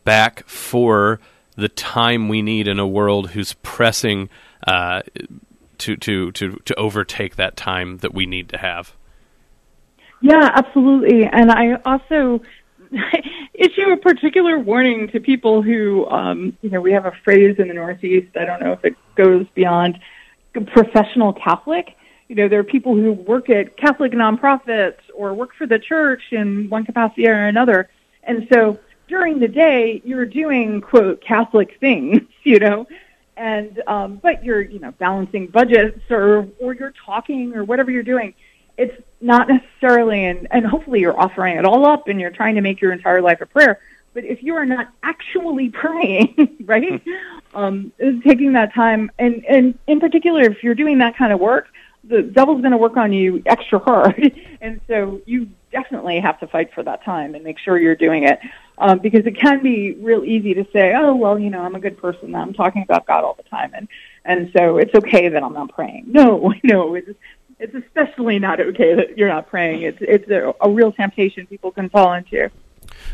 [0.05, 1.21] back for
[1.57, 4.29] the time we need in a world who's pressing
[4.67, 5.03] uh,
[5.79, 8.95] to, to, to, to overtake that time that we need to have.
[10.21, 11.25] Yeah, absolutely.
[11.25, 12.41] And I also
[13.55, 17.69] issue a particular warning to people who, um, you know, we have a phrase in
[17.69, 18.37] the Northeast.
[18.37, 19.99] I don't know if it goes beyond
[20.73, 21.97] professional Catholic.
[22.29, 26.23] You know, there are people who work at Catholic nonprofits or work for the church
[26.31, 27.91] in one capacity or another.
[28.23, 32.87] And so during the day, you're doing, quote, Catholic things, you know,
[33.37, 38.03] and, um, but you're, you know, balancing budgets or, or you're talking or whatever you're
[38.03, 38.35] doing
[38.77, 42.61] it's not necessarily, and, and hopefully you're offering it all up and you're trying to
[42.61, 43.81] make your entire life a prayer.
[44.13, 47.03] But if you are not actually praying, right,
[47.55, 47.93] um,
[48.25, 51.69] taking that time, and, and in particular, if you're doing that kind of work,
[52.05, 54.39] the devil's going to work on you extra hard.
[54.61, 58.25] and so you definitely have to fight for that time and make sure you're doing
[58.25, 58.39] it.
[58.77, 61.81] Um, because it can be real easy to say, oh, well, you know, I'm a
[61.81, 62.35] good person.
[62.35, 63.73] I'm talking about God all the time.
[63.73, 63.87] And,
[64.25, 66.07] and so it's okay that I'm not praying.
[66.09, 67.11] No, no, it's,
[67.61, 69.83] it's especially not okay that you're not praying.
[69.83, 72.51] It's it's a, a real temptation people can fall into.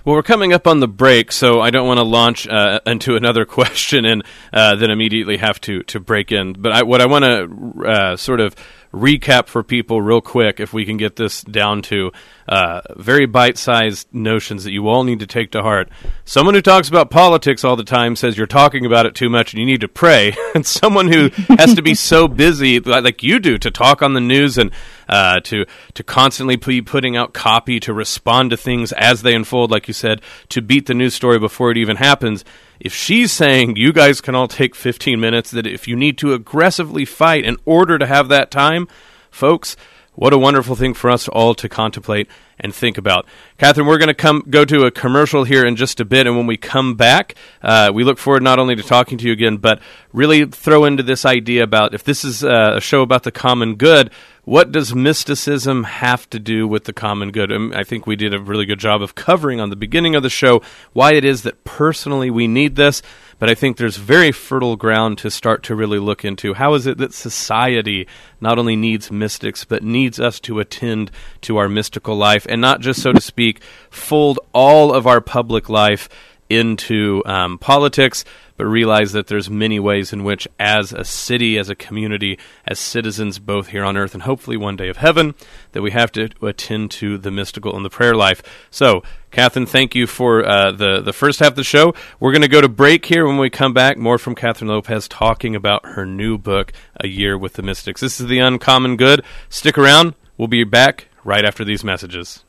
[0.04, 3.16] Well, we're coming up on the break, so I don't want to launch uh, into
[3.16, 6.54] another question and uh, then immediately have to, to break in.
[6.54, 8.54] But I, what I want to uh, sort of
[8.92, 12.10] recap for people real quick, if we can get this down to
[12.48, 15.88] uh, very bite sized notions that you all need to take to heart.
[16.24, 19.52] Someone who talks about politics all the time says you're talking about it too much
[19.52, 20.34] and you need to pray.
[20.54, 24.14] and someone who has to be so busy, like like you do, to talk on
[24.14, 24.72] the news and
[25.08, 29.70] uh, to to constantly be putting out copy to respond to things as they unfold,
[29.70, 32.44] like you said, to beat the news story before it even happens.
[32.80, 36.32] If she's saying you guys can all take 15 minutes, that if you need to
[36.32, 38.88] aggressively fight in order to have that time,
[39.30, 39.76] folks,
[40.14, 42.26] what a wonderful thing for us all to contemplate
[42.58, 43.26] and think about.
[43.58, 46.36] Kathryn, we're going to come go to a commercial here in just a bit, and
[46.36, 49.58] when we come back, uh, we look forward not only to talking to you again,
[49.58, 49.80] but
[50.12, 53.76] really throw into this idea about if this is uh, a show about the common
[53.76, 54.10] good,
[54.50, 57.52] what does mysticism have to do with the common good?
[57.52, 60.24] Um, I think we did a really good job of covering on the beginning of
[60.24, 60.60] the show
[60.92, 63.00] why it is that personally we need this,
[63.38, 66.88] but I think there's very fertile ground to start to really look into how is
[66.88, 68.08] it that society
[68.40, 72.80] not only needs mystics, but needs us to attend to our mystical life and not
[72.80, 76.08] just, so to speak, fold all of our public life
[76.50, 78.24] into um, politics,
[78.56, 82.78] but realize that there's many ways in which, as a city, as a community, as
[82.78, 85.34] citizens, both here on earth and hopefully one day of heaven,
[85.72, 88.42] that we have to attend to the mystical and the prayer life.
[88.70, 91.94] So, Kathryn, thank you for uh, the the first half of the show.
[92.18, 93.26] We're going to go to break here.
[93.26, 97.38] When we come back, more from Kathryn Lopez talking about her new book, A Year
[97.38, 98.00] with the Mystics.
[98.00, 99.24] This is the Uncommon Good.
[99.48, 100.14] Stick around.
[100.36, 102.44] We'll be back right after these messages.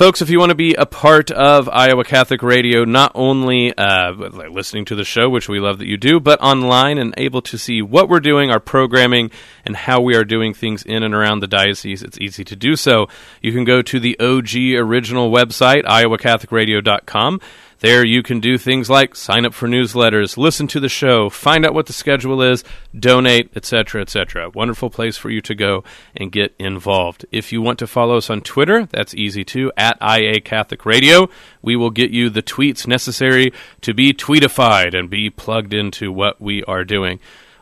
[0.00, 4.12] Folks, if you want to be a part of Iowa Catholic Radio, not only uh,
[4.12, 7.58] listening to the show, which we love that you do, but online and able to
[7.58, 9.30] see what we're doing, our programming,
[9.62, 12.76] and how we are doing things in and around the diocese, it's easy to do
[12.76, 13.08] so.
[13.42, 17.38] You can go to the OG original website, iowacatholicradio.com.
[17.80, 21.64] There you can do things like sign up for newsletters, listen to the show, find
[21.64, 22.62] out what the schedule is,
[22.98, 24.50] donate, etc., etc.
[24.50, 25.82] Wonderful place for you to go
[26.14, 27.24] and get involved.
[27.32, 31.30] If you want to follow us on Twitter, that's easy too, at IA Catholic Radio.
[31.62, 36.38] We will get you the tweets necessary to be tweetified and be plugged into what
[36.38, 37.18] we are doing.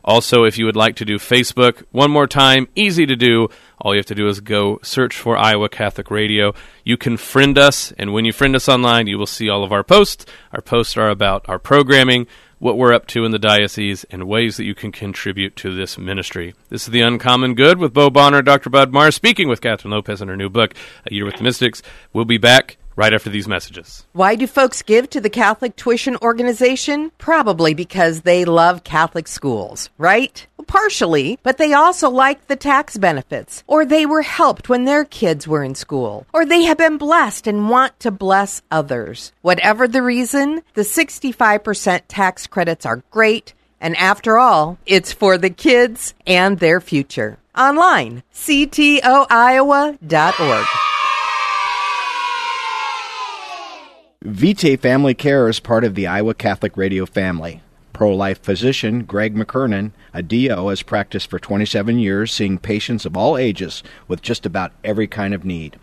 [0.08, 3.46] Also, if you would like to do Facebook, one more time, easy to do.
[3.78, 6.54] All you have to do is go search for Iowa Catholic Radio.
[6.82, 9.70] You can friend us, and when you friend us online, you will see all of
[9.70, 10.24] our posts.
[10.50, 12.26] Our posts are about our programming,
[12.58, 15.98] what we're up to in the diocese, and ways that you can contribute to this
[15.98, 16.54] ministry.
[16.70, 18.70] This is The Uncommon Good with Bo Bonner, Dr.
[18.70, 20.72] Bud Marr, speaking with Kathryn Lopez in her new book,
[21.04, 21.82] A Year with the Mystics.
[22.14, 24.04] We'll be back right after these messages.
[24.12, 27.12] Why do folks give to the Catholic Tuition Organization?
[27.16, 30.44] Probably because they love Catholic schools, right?
[30.66, 35.46] Partially, but they also like the tax benefits, or they were helped when their kids
[35.46, 39.32] were in school, or they have been blessed and want to bless others.
[39.42, 43.54] Whatever the reason, the 65% tax credits are great.
[43.80, 47.38] And after all, it's for the kids and their future.
[47.56, 49.98] Online, ctoiowa.org.
[54.24, 57.62] Vitae Family Care is part of the Iowa Catholic Radio family.
[57.92, 63.16] Pro life physician Greg McKernan, a DO, has practiced for 27 years, seeing patients of
[63.16, 65.78] all ages with just about every kind of need.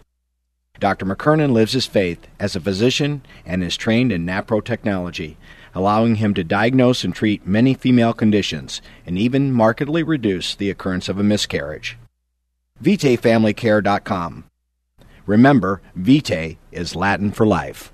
[0.81, 1.05] Dr.
[1.05, 5.37] McKernan lives his faith as a physician and is trained in NAPRO technology,
[5.73, 11.07] allowing him to diagnose and treat many female conditions and even markedly reduce the occurrence
[11.07, 11.97] of a miscarriage.
[12.83, 14.43] VitaeFamilyCare.com.
[15.25, 17.93] Remember, Vitae is Latin for life.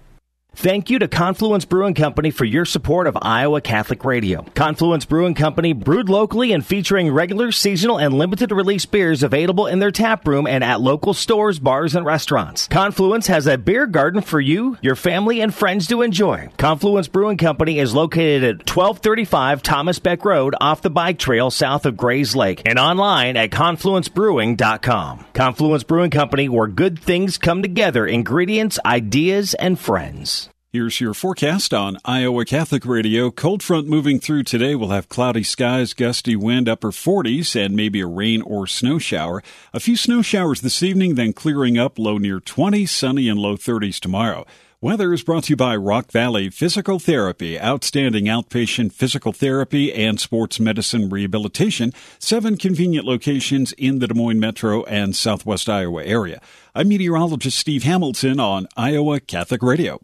[0.53, 4.43] Thank you to Confluence Brewing Company for your support of Iowa Catholic Radio.
[4.53, 9.79] Confluence Brewing Company brewed locally and featuring regular, seasonal, and limited release beers available in
[9.79, 12.67] their tap room and at local stores, bars, and restaurants.
[12.67, 16.49] Confluence has a beer garden for you, your family, and friends to enjoy.
[16.57, 21.85] Confluence Brewing Company is located at 1235 Thomas Beck Road off the bike trail south
[21.85, 25.25] of Grays Lake and online at confluencebrewing.com.
[25.33, 30.40] Confluence Brewing Company, where good things come together ingredients, ideas, and friends.
[30.73, 33.29] Here's your forecast on Iowa Catholic Radio.
[33.29, 34.73] Cold front moving through today.
[34.73, 39.43] We'll have cloudy skies, gusty wind, upper 40s, and maybe a rain or snow shower.
[39.73, 43.57] A few snow showers this evening, then clearing up, low near 20, sunny and low
[43.57, 44.45] 30s tomorrow.
[44.79, 50.21] Weather is brought to you by Rock Valley Physical Therapy, outstanding outpatient physical therapy and
[50.21, 51.91] sports medicine rehabilitation.
[52.17, 56.39] Seven convenient locations in the Des Moines metro and southwest Iowa area.
[56.73, 59.99] I'm meteorologist Steve Hamilton on Iowa Catholic Radio.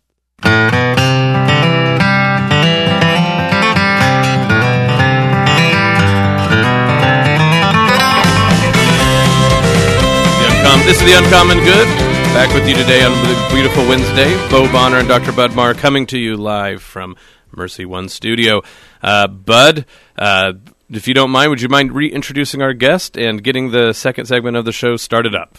[10.88, 11.86] This is the Uncommon Good.
[12.34, 14.34] Back with you today on the beautiful Wednesday.
[14.50, 15.34] Bo Bonner and Dr.
[15.34, 17.17] Bud Marr coming to you live from
[17.52, 18.62] Mercy One Studio.
[19.04, 19.86] Uh, Bud,
[20.17, 20.54] uh,
[20.89, 24.56] if you don't mind, would you mind reintroducing our guest and getting the second segment
[24.56, 25.58] of the show started up?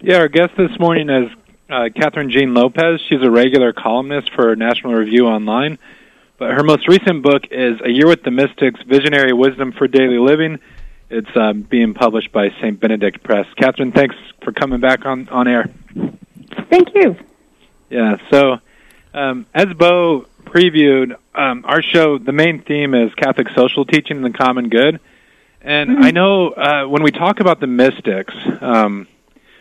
[0.00, 1.30] Yeah, our guest this morning is
[1.70, 3.00] uh, Kathryn Jean Lopez.
[3.08, 5.78] She's a regular columnist for National Review Online.
[6.38, 10.18] But her most recent book is A Year with the Mystics Visionary Wisdom for Daily
[10.18, 10.58] Living
[11.10, 12.78] it's um, being published by St.
[12.78, 13.46] Benedict Press.
[13.58, 15.68] Kathryn, thanks for coming back on, on air.
[16.70, 17.16] Thank you.
[17.90, 18.58] Yeah, so
[19.12, 24.26] um, as Bo previewed, um, our show, the main theme is Catholic social teaching and
[24.26, 25.00] the common good.
[25.60, 26.02] And mm-hmm.
[26.04, 29.08] I know uh, when we talk about the mystics, um,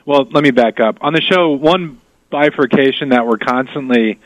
[0.05, 0.97] well, let me back up.
[1.01, 4.19] On the show, one bifurcation that we're constantly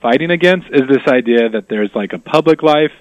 [0.00, 2.92] fighting against is this idea that there's like a public life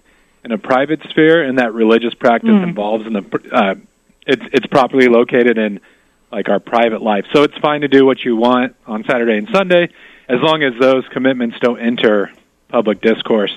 [0.43, 2.63] in a private sphere, and that religious practice mm.
[2.63, 3.75] involves in the uh,
[4.25, 5.79] it's it's properly located in
[6.31, 7.25] like our private life.
[7.33, 9.89] So it's fine to do what you want on Saturday and Sunday,
[10.27, 12.31] as long as those commitments don't enter
[12.67, 13.51] public discourse.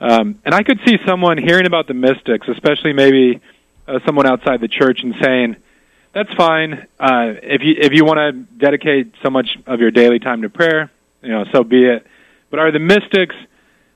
[0.00, 3.40] Um, and I could see someone hearing about the mystics, especially maybe
[3.86, 5.56] uh, someone outside the church, and saying,
[6.14, 6.86] "That's fine.
[6.98, 10.48] Uh, if you if you want to dedicate so much of your daily time to
[10.48, 10.90] prayer,
[11.22, 12.06] you know, so be it."
[12.50, 13.34] But are the mystics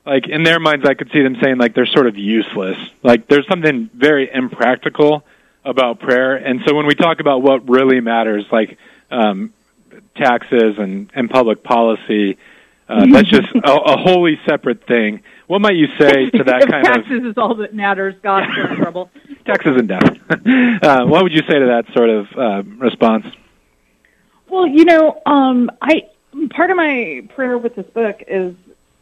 [0.05, 2.77] like in their minds I could see them saying like they're sort of useless.
[3.03, 5.23] Like there's something very impractical
[5.63, 6.35] about prayer.
[6.35, 8.77] And so when we talk about what really matters, like
[9.11, 9.53] um,
[10.15, 12.37] taxes and, and public policy,
[12.87, 15.21] uh, that's just a, a wholly separate thing.
[15.47, 18.15] What might you say to that kind taxes of taxes is all that matters?
[18.23, 19.11] We're in trouble.
[19.49, 20.83] Taxes and death.
[20.83, 23.25] uh, what would you say to that sort of uh, response?
[24.49, 26.09] Well, you know, um, I
[26.51, 28.55] part of my prayer with this book is,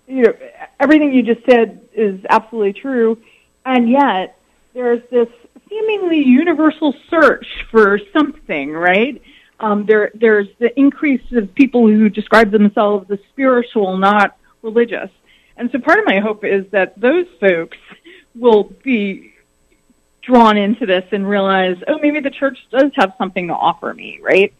[0.07, 0.33] you know,
[0.79, 3.17] everything you just said is absolutely true,
[3.65, 4.37] and yet
[4.73, 5.29] there's this
[5.69, 9.21] seemingly universal search for something, right?
[9.59, 15.09] Um, there, there's the increase of people who describe themselves as spiritual, not religious.
[15.57, 17.77] And so part of my hope is that those folks
[18.35, 19.33] will be
[20.27, 24.19] drawn into this and realize, oh, maybe the church does have something to offer me,
[24.21, 24.53] right?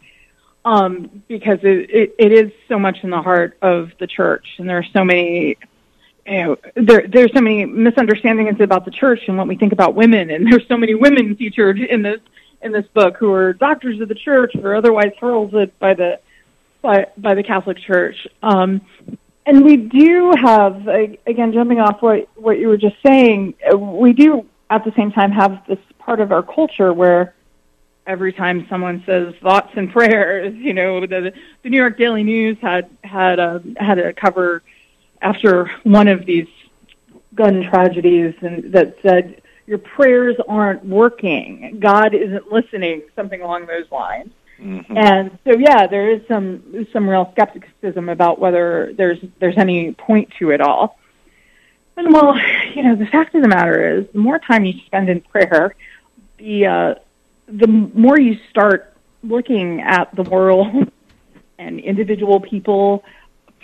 [0.64, 4.68] Um, because it, it, it is so much in the heart of the church, and
[4.68, 5.58] there are so many,
[6.26, 9.94] you know, there there's so many misunderstandings about the church and what we think about
[9.94, 12.20] women, and there's so many women featured in this
[12.62, 16.20] in this book who are doctors of the church or otherwise heralded by the
[16.82, 18.28] by by the Catholic Church.
[18.42, 18.82] Um,
[19.46, 20.88] and we do have
[21.26, 25.32] again jumping off what what you were just saying, we do at the same time
[25.32, 27.34] have this part of our culture where
[28.06, 32.58] every time someone says thoughts and prayers, you know, the the New York Daily News
[32.62, 34.64] had had a had a cover
[35.22, 36.48] after one of these
[37.36, 43.92] gun tragedies and that said your prayers aren't working, God isn't listening, something along those
[43.92, 44.32] lines.
[44.60, 44.98] Mm-hmm.
[44.98, 50.34] And so yeah, there is some some real skepticism about whether there's there's any point
[50.40, 50.98] to it all.
[51.98, 52.36] And well,
[52.76, 55.76] you know, the fact of the matter is, the more time you spend in prayer,
[56.38, 56.96] the uh,
[57.48, 58.94] the more you start
[59.24, 60.92] looking at the world
[61.58, 63.04] and individual people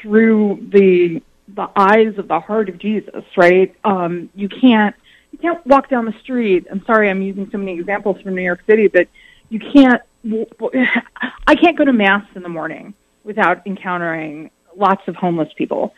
[0.02, 1.22] through the
[1.56, 3.76] the eyes of the heart of Jesus, right?
[3.84, 4.96] Um, you can't
[5.32, 6.66] you can't walk down the street.
[6.72, 9.08] I'm sorry, I'm using so many examples from New York City, but
[9.50, 10.02] you can't.
[11.48, 15.94] I can't go to mass in the morning without encountering lots of homeless people,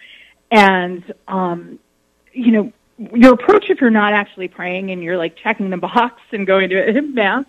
[0.52, 1.80] and um,
[2.36, 2.74] you know,
[3.14, 6.70] your approach if you're not actually praying and you're like checking the box and going
[6.70, 7.46] to mass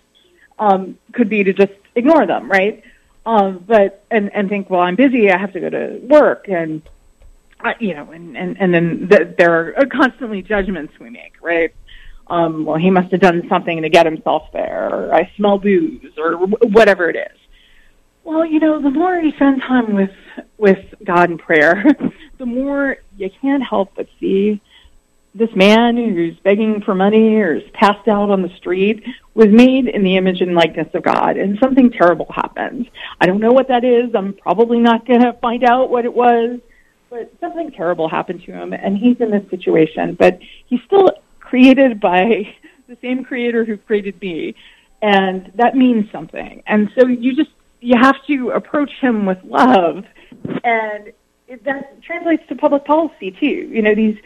[0.59, 2.83] um, could be to just ignore them, right?
[3.25, 5.29] Um, but and and think, well, I'm busy.
[5.29, 6.81] I have to go to work, and
[7.59, 11.73] uh, you know, and and and then the, there are constantly judgments we make, right?
[12.27, 16.17] Um, well, he must have done something to get himself there, or I smell booze,
[16.17, 17.37] or whatever it is.
[18.23, 20.15] Well, you know, the more you spend time with
[20.57, 21.83] with God in prayer,
[22.37, 24.61] the more you can't help but see
[25.37, 29.03] this man who's begging for money or is passed out on the street
[29.35, 32.89] was made in the image and likeness of God, and something terrible happened.
[33.21, 34.15] I don't know what that is.
[34.15, 36.59] I'm probably not going to find out what it was,
[37.11, 40.15] but something terrible happened to him, and he's in this situation.
[40.15, 42.55] But he's still created by
[42.87, 44.55] the same creator who created me,
[45.03, 46.63] and that means something.
[46.65, 50.03] And so you just you have to approach him with love,
[50.63, 51.13] and
[51.47, 53.45] it, that translates to public policy too.
[53.45, 54.17] You know these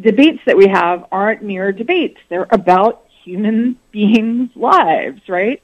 [0.00, 2.18] debates that we have aren't mere debates.
[2.28, 5.62] They're about human beings' lives, right?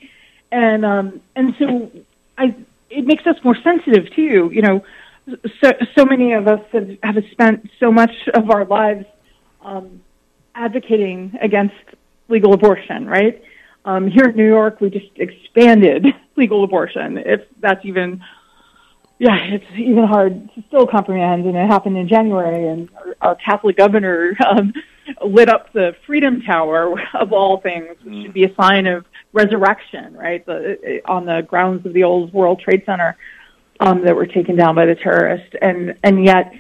[0.50, 1.90] And um, and so
[2.38, 2.54] I
[2.90, 4.50] it makes us more sensitive too.
[4.52, 4.84] You know,
[5.62, 9.06] so so many of us have, have spent so much of our lives
[9.62, 10.00] um,
[10.54, 11.74] advocating against
[12.28, 13.42] legal abortion, right?
[13.84, 16.06] Um, here in New York, we just expanded
[16.36, 18.22] legal abortion, if that's even
[19.18, 21.46] yeah, it's even hard to still comprehend.
[21.46, 24.72] And it happened in January, and our, our Catholic governor um,
[25.24, 30.14] lit up the Freedom Tower of all things, which should be a sign of resurrection,
[30.14, 30.44] right?
[30.44, 33.16] The, on the grounds of the old World Trade Center
[33.80, 36.52] um, that were taken down by the terrorists, and and yet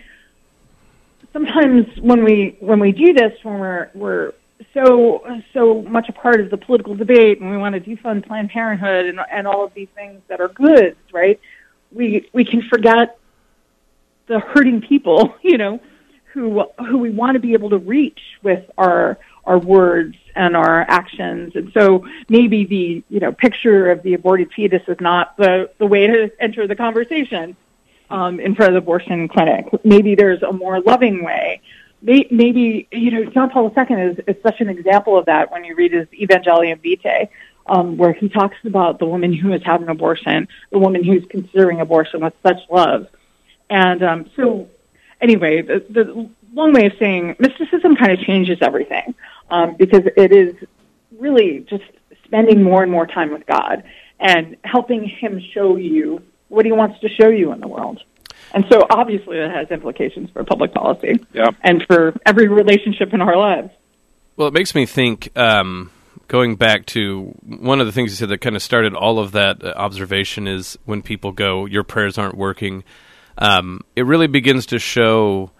[1.32, 4.32] sometimes when we when we do this, when we're we're
[4.72, 8.50] so so much a part of the political debate, and we want to defund Planned
[8.50, 11.38] Parenthood and and all of these things that are goods, right?
[11.94, 13.18] We we can forget
[14.26, 15.80] the hurting people, you know,
[16.32, 20.80] who who we want to be able to reach with our our words and our
[20.82, 21.54] actions.
[21.54, 25.86] And so maybe the you know picture of the aborted fetus is not the the
[25.86, 27.56] way to enter the conversation
[28.10, 29.66] um, in front of the abortion clinic.
[29.84, 31.60] Maybe there's a more loving way.
[32.02, 35.74] Maybe you know John Paul II is, is such an example of that when you
[35.74, 37.28] read his Evangelium Vitae
[37.66, 41.24] um, where he talks about the woman who has had an abortion, the woman who's
[41.28, 43.06] considering abortion with such love.
[43.70, 44.68] And um, so,
[45.20, 49.14] anyway, the, the long way of saying mysticism kind of changes everything
[49.50, 50.54] um, because it is
[51.18, 51.84] really just
[52.24, 53.82] spending more and more time with God
[54.20, 58.02] and helping Him show you what He wants to show you in the world.
[58.52, 61.50] And so, obviously, that has implications for public policy yeah.
[61.62, 63.70] and for every relationship in our lives.
[64.36, 65.30] Well, it makes me think.
[65.34, 65.90] Um
[66.34, 69.30] going back to one of the things you said that kind of started all of
[69.30, 72.82] that uh, observation is when people go, "Your prayers aren't working."
[73.38, 75.52] Um, it really begins to show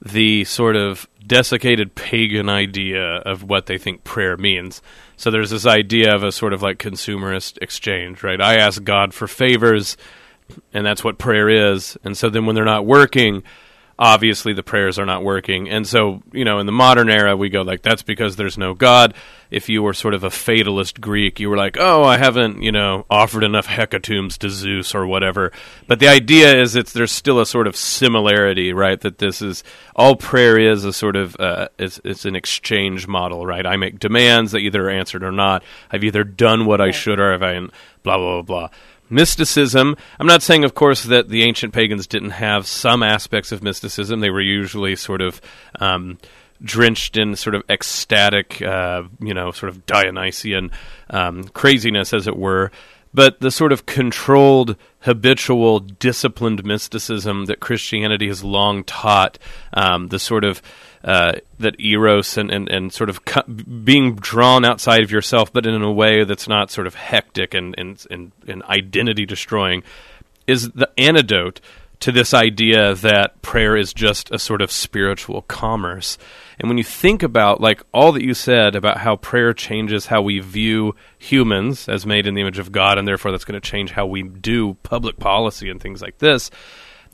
[0.00, 4.80] the sort of desiccated pagan idea of what they think prayer means.
[5.16, 8.40] So there's this idea of a sort of like consumerist exchange, right?
[8.40, 9.96] I ask God for favors,
[10.72, 11.98] and that's what prayer is.
[12.04, 13.42] And so then when they're not working,
[14.00, 15.68] obviously the prayers are not working.
[15.68, 18.72] And so, you know, in the modern era, we go like, that's because there's no
[18.72, 19.12] God.
[19.50, 22.72] If you were sort of a fatalist Greek, you were like, oh, I haven't, you
[22.72, 25.52] know, offered enough hecatombs to Zeus or whatever.
[25.86, 28.98] But the idea is it's there's still a sort of similarity, right?
[29.00, 33.44] That this is all prayer is a sort of uh, it's, it's an exchange model,
[33.44, 33.66] right?
[33.66, 35.62] I make demands that either are answered or not.
[35.90, 37.58] I've either done what I should or have I
[38.02, 38.68] blah blah blah blah
[39.10, 39.96] mysticism.
[40.18, 44.20] I'm not saying, of course, that the ancient pagans didn't have some aspects of mysticism.
[44.20, 45.40] They were usually sort of
[45.78, 46.18] um,
[46.62, 50.70] drenched in sort of ecstatic, uh, you know, sort of Dionysian
[51.10, 52.70] um, craziness, as it were.
[53.12, 59.36] But the sort of controlled, habitual, disciplined mysticism that Christianity has long taught,
[59.74, 60.62] um, the sort of
[61.02, 65.66] uh, that eros and, and, and sort of cu- being drawn outside of yourself, but
[65.66, 69.82] in a way that's not sort of hectic and, and, and, and identity destroying,
[70.46, 71.60] is the antidote
[72.00, 76.16] to this idea that prayer is just a sort of spiritual commerce.
[76.58, 80.22] And when you think about like all that you said about how prayer changes how
[80.22, 83.66] we view humans as made in the image of God and therefore that's going to
[83.66, 86.50] change how we do public policy and things like this.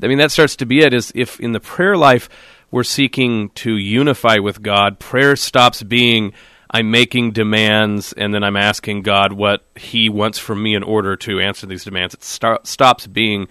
[0.00, 2.28] I mean that starts to be it is if in the prayer life
[2.70, 6.32] we're seeking to unify with God, prayer stops being
[6.70, 11.16] I'm making demands and then I'm asking God what He wants from me in order
[11.16, 12.14] to answer these demands.
[12.14, 13.48] It stops being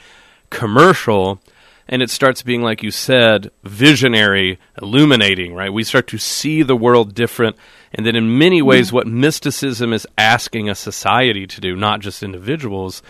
[0.49, 1.41] commercial
[1.87, 5.71] and it starts being, like you said, visionary, illuminating, right?
[5.71, 7.57] We start to see the world different.
[7.93, 12.23] And then, in many ways, what mysticism is asking a society to do, not just
[12.23, 13.03] individuals,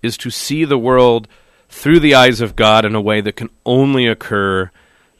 [0.00, 1.26] is to see the world
[1.68, 4.70] through the eyes of God in a way that can only occur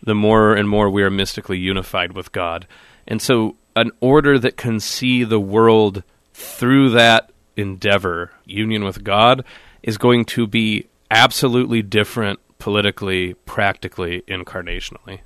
[0.02, 2.66] the more and more we are mystically unified with God.
[3.06, 6.02] And so, an order that can see the world
[6.34, 9.44] through that endeavor, union with God,
[9.82, 15.20] is going to be absolutely different politically, practically, incarnationally.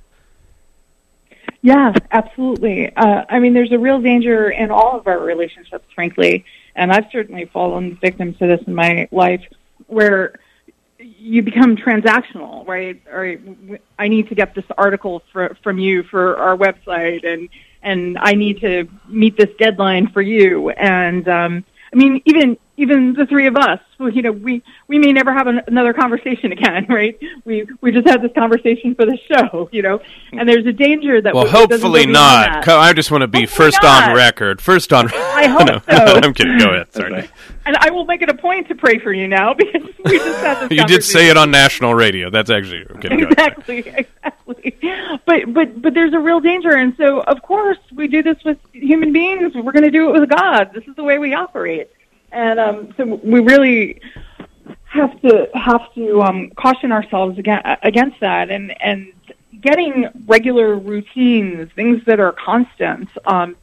[1.61, 2.95] Yeah, absolutely.
[2.95, 6.45] Uh, I mean, there's a real danger in all of our relationships, frankly,
[6.75, 9.41] and I've certainly fallen victim to this in my life,
[9.87, 10.39] where
[10.99, 13.01] you become transactional, right?
[13.11, 13.35] Or
[13.99, 17.49] I need to get this article for, from you for our website, and
[17.81, 20.71] and I need to meet this deadline for you.
[20.71, 25.13] And um, I mean, even even the three of us, you know, we we may
[25.13, 27.17] never have an, another conversation again, right?
[27.45, 30.01] We we just had this conversation for the show, you know,
[30.33, 32.67] and there's a danger that well, hopefully not.
[32.67, 34.09] I just want to be hopefully first not.
[34.09, 34.61] on record.
[34.61, 35.09] First on.
[35.13, 36.19] I hope no, so.
[36.23, 36.57] I'm kidding.
[36.57, 36.93] Go ahead.
[36.93, 37.29] Sorry.
[37.65, 40.39] And I will make it a point to pray for you now because we just
[40.39, 40.77] had this.
[40.77, 42.29] you did say it on national radio.
[42.29, 44.77] That's actually okay, exactly exactly.
[45.25, 48.57] But but but there's a real danger, and so of course we do this with
[48.73, 49.53] human beings.
[49.55, 50.71] We're going to do it with God.
[50.73, 51.89] This is the way we operate
[52.35, 54.01] and um, so we really
[54.83, 59.11] have to have to um, caution ourselves against, that, and and
[59.61, 63.55] getting regular routines, things that are constant um,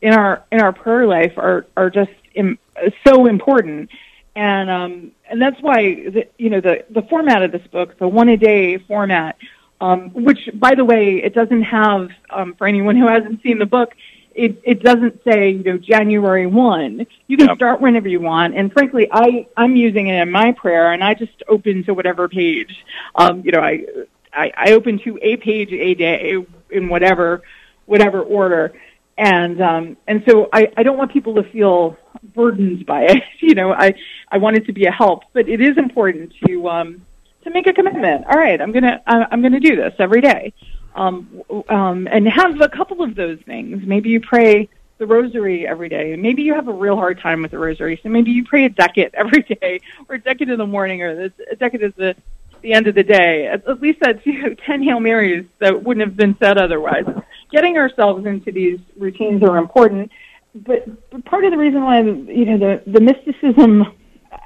[0.00, 2.58] in our in our prayer life, are are just Im-
[3.06, 3.90] so important,
[4.36, 8.08] and um, and that's why the, you know the the format of this book, the
[8.08, 9.36] one a day format.
[9.82, 13.64] Um, which, by the way, it doesn't have um, for anyone who hasn't seen the
[13.64, 13.94] book
[14.34, 17.06] it, it doesn't say you know January one.
[17.26, 17.56] You can yep.
[17.56, 18.54] start whenever you want.
[18.54, 22.28] And frankly, I I'm using it in my prayer, and I just open to whatever
[22.28, 22.84] page.
[23.14, 23.84] Um, you know, I,
[24.32, 26.36] I I open to a page a day
[26.70, 27.42] in whatever
[27.86, 28.72] whatever order.
[29.18, 31.98] And um, and so I, I don't want people to feel
[32.34, 33.22] burdened by it.
[33.40, 33.94] you know, I
[34.30, 37.04] I want it to be a help, but it is important to um,
[37.42, 38.24] to make a commitment.
[38.26, 40.54] All right, I'm gonna I'm gonna do this every day
[40.94, 43.82] um, um, and have a couple of those things.
[43.86, 44.68] Maybe you pray
[44.98, 46.14] the rosary every day.
[46.16, 48.68] Maybe you have a real hard time with the rosary, so maybe you pray a
[48.68, 52.14] decade every day, or a decade in the morning, or a decade is the
[52.62, 53.46] the end of the day.
[53.46, 57.04] At, at least that's you know, ten Hail Marys that wouldn't have been said otherwise.
[57.50, 60.10] Getting ourselves into these routines are important,
[60.54, 63.86] but, but part of the reason why you know the the mysticism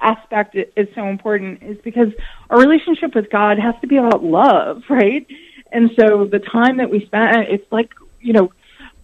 [0.01, 2.09] aspect is so important is because
[2.51, 5.27] our relationship with God has to be about love, right?
[5.75, 8.53] And so the time that we spend, it's like, you know,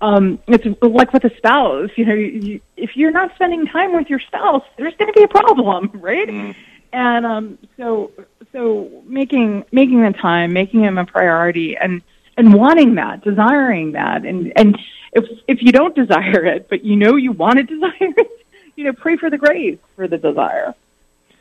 [0.01, 4.09] um, it's like with a spouse, you know, you, if you're not spending time with
[4.09, 6.29] your spouse, there's going to be a problem, right?
[6.29, 6.55] Mm.
[6.93, 8.12] And um, so,
[8.53, 12.03] so making making the time, making him a priority, and
[12.37, 14.79] and wanting that, desiring that, and and
[15.12, 18.47] if if you don't desire it, but you know you want to desire it,
[18.77, 20.75] you know, pray for the grace for the desire.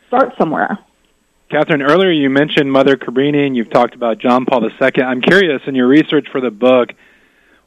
[0.07, 0.77] Start somewhere.
[1.49, 5.03] Kathryn, earlier you mentioned Mother Cabrini and you've talked about John Paul II.
[5.03, 6.89] I'm curious, in your research for the book,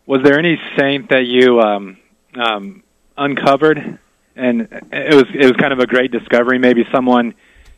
[0.07, 1.97] was there any saint that you um,
[2.37, 2.85] um,
[3.18, 3.99] uncovered?
[4.37, 6.59] And it was it was kind of a great discovery.
[6.59, 7.35] Maybe someone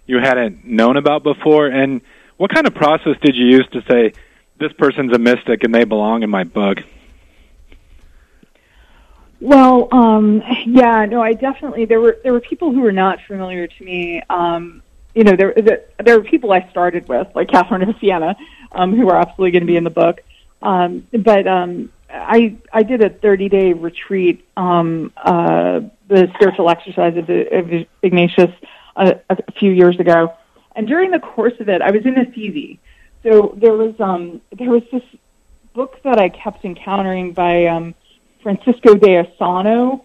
[0.07, 1.68] you hadn't known about before?
[1.68, 2.02] And
[2.36, 4.12] what kind of process did you use to say
[4.59, 6.78] this person's a mystic and they belong in my book?
[9.40, 13.66] Well, um, yeah, no, I definitely there were there were people who were not familiar
[13.66, 14.22] to me.
[14.28, 14.82] Um,
[15.14, 15.54] you know, there
[15.98, 18.36] there, were people I started with, like Catherine of Siena,
[18.72, 20.20] um, who are absolutely going to be in the book.
[20.60, 27.16] Um, but um, I I did a 30 day retreat, um, uh, the spiritual exercise
[27.16, 28.50] of, of Ignatius
[28.96, 30.34] a, a few years ago,
[30.74, 32.80] and during the course of it, I was in a Assisi.
[33.22, 35.02] So there was um, there was this
[35.74, 37.94] book that I kept encountering by um,
[38.42, 40.00] Francisco de Osuna,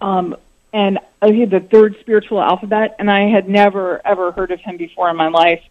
[0.00, 0.36] um,
[0.74, 4.76] and he had the third spiritual alphabet, and I had never ever heard of him
[4.76, 5.62] before in my life.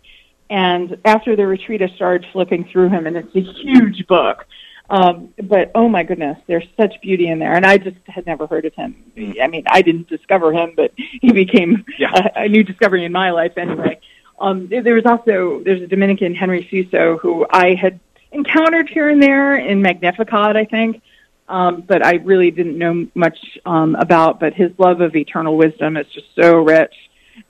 [0.49, 4.45] And after the retreat, I started flipping through him, and it's a huge book.
[4.89, 8.47] Um, but oh my goodness, there's such beauty in there, and I just had never
[8.47, 8.95] heard of him.
[9.41, 12.29] I mean, I didn't discover him, but he became Yeah.
[12.35, 13.99] a, a new discovery in my life anyway.
[14.39, 17.99] Um, there, was also there's a Dominican Henry Suso who I had
[18.31, 21.01] encountered here and there in Magnificat, I think,
[21.47, 24.39] um, but I really didn't know much um, about.
[24.39, 26.93] But his love of eternal wisdom is just so rich,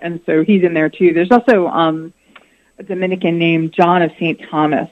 [0.02, 1.14] and so he's in there too.
[1.14, 2.14] There's also um,
[2.80, 4.42] a Dominican named John of St.
[4.50, 4.90] Thomas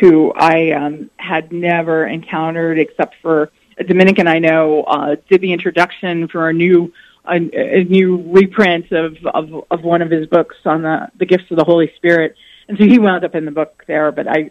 [0.00, 5.52] who I um, had never encountered except for a Dominican I know uh, did the
[5.52, 6.92] introduction for a new
[7.26, 11.50] a, a new reprint of, of of one of his books on the the gifts
[11.50, 12.36] of the Holy Spirit,
[12.68, 14.12] and so he wound up in the book there.
[14.12, 14.50] But I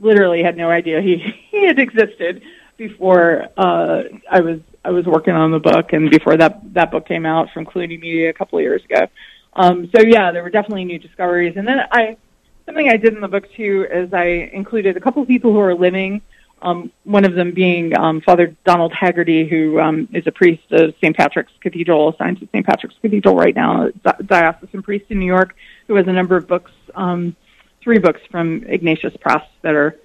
[0.00, 1.16] literally had no idea he
[1.50, 2.42] he had existed
[2.78, 7.06] before uh, I was I was working on the book and before that that book
[7.06, 9.06] came out from Cluny Media a couple of years ago.
[9.52, 12.16] Um, so yeah, there were definitely new discoveries, and then I
[12.64, 15.60] something I did in the book too is I included a couple of people who
[15.60, 16.22] are living.
[16.60, 20.92] Um, one of them being um, Father Donald Haggerty, who um, is a priest of
[21.00, 21.16] St.
[21.16, 22.66] Patrick's Cathedral, assigned to St.
[22.66, 25.54] Patrick's Cathedral right now, a di- diocesan priest in New York,
[25.86, 27.36] who has a number of books, um,
[27.80, 29.96] three books from Ignatius Press that are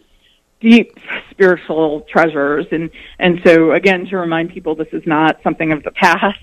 [0.63, 0.97] deep
[1.29, 2.65] spiritual treasures.
[2.71, 2.89] And,
[3.19, 6.39] and so, again, to remind people this is not something of the past,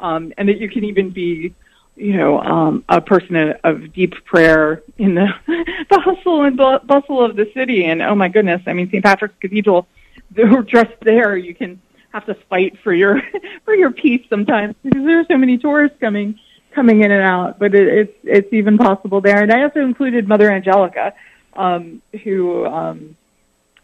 [0.00, 1.54] um, and that you can even be
[2.00, 5.28] you know, um, a person of, deep prayer in the
[5.90, 7.84] the hustle and bu- bustle of the city.
[7.84, 9.04] And oh my goodness, I mean, St.
[9.04, 9.86] Patrick's Cathedral,
[10.30, 11.36] they're just there.
[11.36, 11.80] You can
[12.12, 13.20] have to fight for your
[13.64, 16.38] for your peace sometimes because there are so many tourists coming
[16.74, 17.58] coming in and out.
[17.58, 19.42] But it, it's it's even possible there.
[19.42, 21.12] And I also included Mother Angelica,
[21.54, 23.16] um, who um,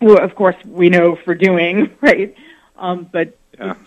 [0.00, 2.34] who of course we know for doing right,
[2.76, 3.36] um, but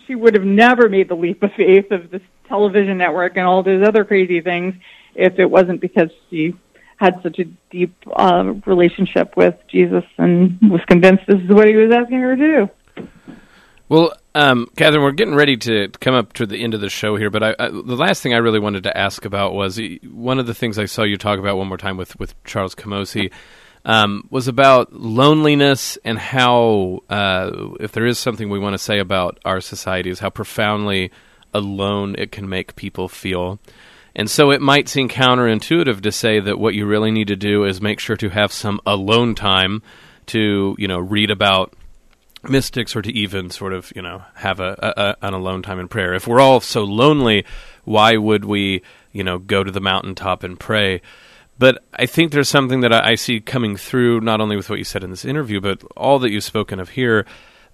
[0.07, 3.61] she would have never made the leap of faith of this television network and all
[3.61, 4.73] those other crazy things
[5.15, 6.55] if it wasn't because she
[6.97, 11.75] had such a deep uh, relationship with Jesus and was convinced this is what he
[11.75, 13.07] was asking her to do.
[13.87, 17.15] Well, um, Kathryn, we're getting ready to come up to the end of the show
[17.15, 20.39] here, but I, I, the last thing I really wanted to ask about was one
[20.39, 23.31] of the things I saw you talk about one more time with, with Charles Camosy
[23.85, 28.99] um, was about loneliness and how, uh, if there is something we want to say
[28.99, 31.11] about our society, is how profoundly
[31.53, 33.59] alone it can make people feel.
[34.15, 37.63] And so it might seem counterintuitive to say that what you really need to do
[37.63, 39.81] is make sure to have some alone time
[40.27, 41.73] to, you know, read about
[42.43, 45.87] mystics or to even sort of, you know, have a, a, an alone time in
[45.87, 46.13] prayer.
[46.13, 47.45] If we're all so lonely,
[47.83, 51.01] why would we, you know, go to the mountaintop and pray?
[51.59, 54.79] But I think there's something that I, I see coming through, not only with what
[54.79, 57.25] you said in this interview, but all that you've spoken of here,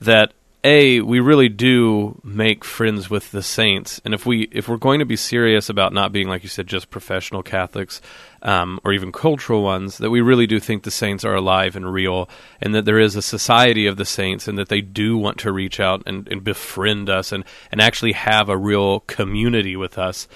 [0.01, 0.33] that
[0.65, 4.01] a we really do make friends with the saints.
[4.03, 6.65] And if we if we're going to be serious about not being like you said
[6.65, 8.01] just professional catholics
[8.41, 11.93] um, or even cultural ones that we really do think the saints are alive and
[11.93, 12.27] real
[12.59, 15.51] and that there is a society of the saints and that they do want to
[15.51, 20.27] reach out and, and befriend us and, and actually have a real community with us.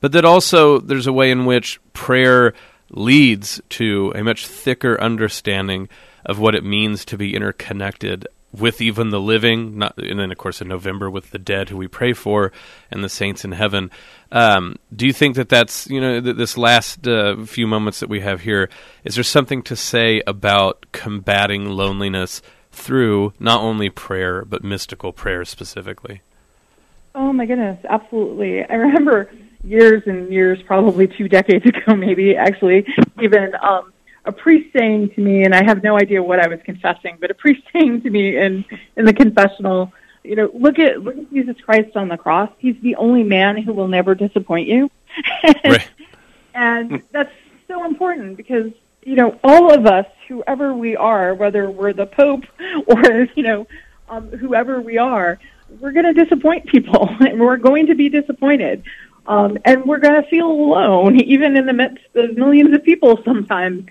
[0.00, 2.54] But that also there's a way in which prayer
[2.92, 5.88] leads to a much thicker understanding
[6.24, 10.38] of what it means to be interconnected with even the living, not, and then of
[10.38, 12.52] course in November with the dead who we pray for
[12.90, 13.90] and the saints in heaven.
[14.30, 18.10] Um, do you think that that's you know th- this last uh, few moments that
[18.10, 18.68] we have here?
[19.04, 25.44] Is there something to say about combating loneliness through not only prayer but mystical prayer
[25.44, 26.20] specifically?
[27.14, 28.64] Oh my goodness, absolutely.
[28.64, 29.30] I remember
[29.64, 32.86] years and years, probably two decades ago, maybe actually,
[33.20, 33.92] even um,
[34.24, 37.30] a priest saying to me, and I have no idea what I was confessing, but
[37.30, 38.64] a priest saying to me in
[38.96, 39.92] in the confessional,
[40.22, 42.50] you know, look at look at Jesus Christ on the cross.
[42.58, 44.90] He's the only man who will never disappoint you,
[45.64, 45.88] Right.
[46.54, 47.32] and that's
[47.68, 52.44] so important because you know all of us, whoever we are, whether we're the Pope
[52.86, 53.66] or you know
[54.08, 55.40] um, whoever we are,
[55.80, 58.84] we're going to disappoint people, and we're going to be disappointed.
[59.26, 63.20] Um, and we're going to feel alone, even in the midst of millions of people
[63.24, 63.86] sometimes.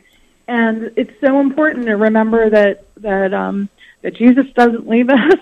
[0.47, 3.69] And it's so important to remember that that um,
[4.01, 5.39] that Jesus doesn't leave us.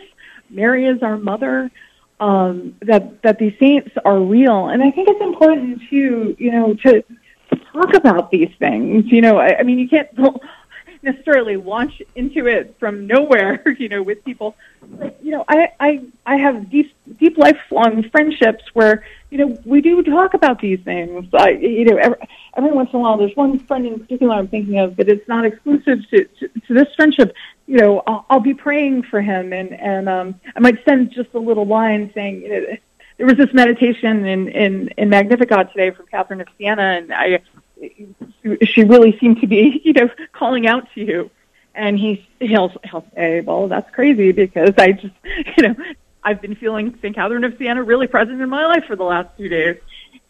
[0.49, 1.71] Mary is our mother.
[2.19, 6.73] Um, that that these saints are real, and I think it's important to you know
[6.73, 7.01] to
[7.71, 9.05] talk about these things.
[9.07, 10.09] You know, I, I mean, you can't
[11.01, 14.55] necessarily launch into it from nowhere, you know, with people.
[14.81, 19.81] But, you know, I, I, I have deep, deep lifelong friendships where, you know, we
[19.81, 21.27] do talk about these things.
[21.33, 22.17] I, you know, every,
[22.55, 25.27] every once in a while, there's one friend in particular I'm thinking of, but it's
[25.27, 27.33] not exclusive to, to, to this friendship.
[27.67, 31.29] You know, I'll, I'll be praying for him and, and, um, I might send just
[31.33, 32.77] a little line saying, you know,
[33.17, 37.41] there was this meditation in, in, in Magnificat today from Catherine of Siena, and I,
[38.63, 41.31] she really seemed to be, you know, calling out to you.
[41.75, 45.13] And he, he'll, he'll say, well, that's crazy because I just,
[45.57, 45.75] you know,
[46.23, 47.15] I've been feeling St.
[47.15, 49.77] Catherine of Siena really present in my life for the last few days.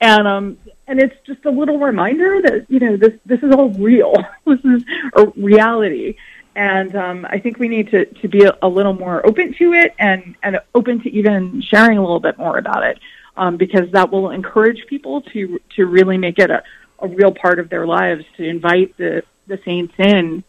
[0.01, 3.69] And, um, and it's just a little reminder that, you know, this, this is all
[3.71, 4.13] real.
[4.45, 4.83] this is
[5.13, 6.15] a reality.
[6.55, 9.73] And, um, I think we need to, to be a, a little more open to
[9.73, 12.99] it and, and open to even sharing a little bit more about it.
[13.37, 16.61] Um, because that will encourage people to, to really make it a,
[17.01, 20.43] a real part of their lives to invite the the saints in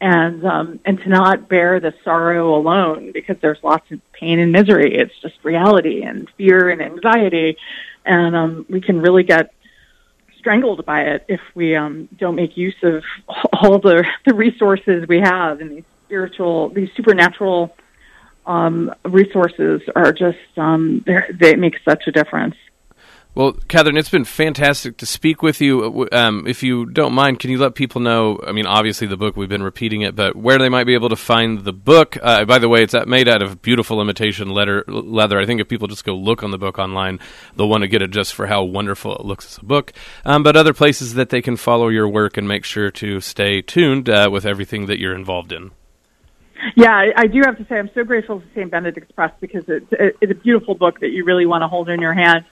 [0.00, 4.52] and um and to not bear the sorrow alone because there's lots of pain and
[4.52, 4.94] misery.
[4.94, 7.56] It's just reality and fear and anxiety.
[8.04, 9.52] And um we can really get
[10.38, 13.04] strangled by it if we um don't make use of
[13.52, 15.60] all the the resources we have.
[15.60, 17.74] And these spiritual these supernatural
[18.44, 22.56] um resources are just um they make such a difference
[23.36, 26.08] well, Kathryn, it's been fantastic to speak with you.
[26.10, 28.40] Um, if you don't mind, can you let people know?
[28.46, 31.10] I mean, obviously the book we've been repeating it, but where they might be able
[31.10, 32.16] to find the book.
[32.22, 34.84] Uh, by the way, it's made out of beautiful imitation leather.
[34.88, 35.38] Leather.
[35.38, 37.20] I think if people just go look on the book online,
[37.54, 39.92] they'll want to get it just for how wonderful it looks as a book.
[40.24, 43.60] Um, but other places that they can follow your work and make sure to stay
[43.60, 45.72] tuned uh, with everything that you're involved in.
[46.74, 48.70] Yeah, I, I do have to say I'm so grateful to St.
[48.70, 49.86] Benedict's Press because it's,
[50.22, 52.46] it's a beautiful book that you really want to hold in your hand.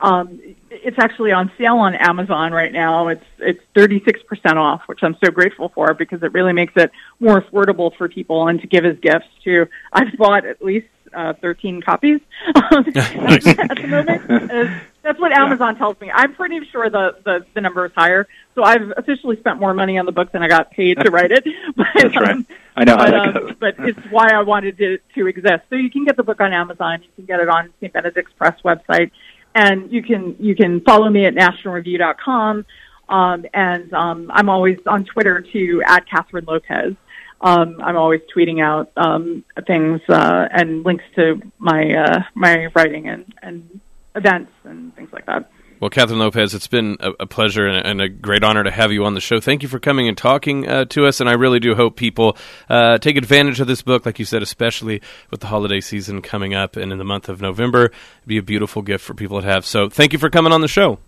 [0.00, 0.40] Um,
[0.70, 3.08] it's actually on sale on Amazon right now.
[3.08, 6.90] It's it's 36% off, which I'm so grateful for because it really makes it
[7.20, 9.66] more affordable for people and to give as gifts too.
[9.92, 14.30] I've bought at least uh, 13 copies at, the moment.
[14.30, 15.78] Uh, that's what Amazon yeah.
[15.78, 16.10] tells me.
[16.12, 18.28] I'm pretty sure the, the the number is higher.
[18.54, 21.32] So I've officially spent more money on the book than I got paid to write
[21.32, 21.46] it.
[21.76, 22.30] But, that's right.
[22.30, 22.46] Um,
[22.76, 23.54] I know but, how that um, goes.
[23.58, 25.62] but it's why I wanted it to exist.
[25.70, 27.02] So you can get the book on Amazon.
[27.02, 27.92] You can get it on St.
[27.92, 29.10] Benedict's Press website
[29.58, 32.64] and you can you can follow me at nationalreview.com.
[33.08, 36.94] Um, and um, I'm always on Twitter too at Kathryn Lopez.
[37.40, 43.08] Um, I'm always tweeting out um, things uh, and links to my uh, my writing
[43.08, 43.80] and, and
[44.14, 45.50] events and things like that.
[45.80, 48.70] Well, Kathryn Lopez, it's been a, a pleasure and a, and a, great honor to
[48.70, 49.38] have you on the show.
[49.38, 52.36] Thank you for coming and talking uh, to us, and I really do hope people
[52.68, 55.00] uh, take advantage of this book, like you said, especially
[55.30, 57.84] with the holiday season coming up and in the month of November.
[57.84, 59.64] It'd be a beautiful gift for people to have.
[59.64, 60.98] So, thank you for coming on the show.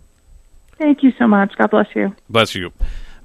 [0.78, 1.52] Thank you so much.
[1.58, 2.14] God bless you.
[2.28, 2.72] Bless you.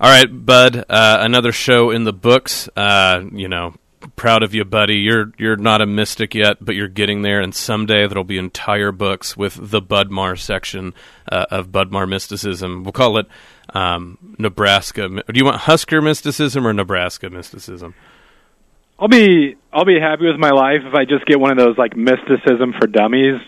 [0.01, 0.75] All right, Bud.
[0.89, 2.67] Uh, another show in the books.
[2.75, 3.75] Uh, you know,
[4.15, 4.97] proud of you, buddy.
[4.97, 7.41] You're you're not a mystic yet, but you're getting there.
[7.41, 10.93] And someday there'll be entire books with the Budmar section
[11.31, 12.83] uh, of Budmar mysticism.
[12.83, 13.27] We'll call it
[13.73, 15.07] um, Nebraska.
[15.09, 17.95] Do you want Husker mysticism or Nebraska mysticism?
[18.97, 21.77] I'll be I'll be happy with my life if I just get one of those
[21.77, 23.41] like mysticism for dummies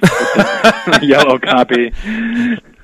[1.01, 1.93] yellow copy.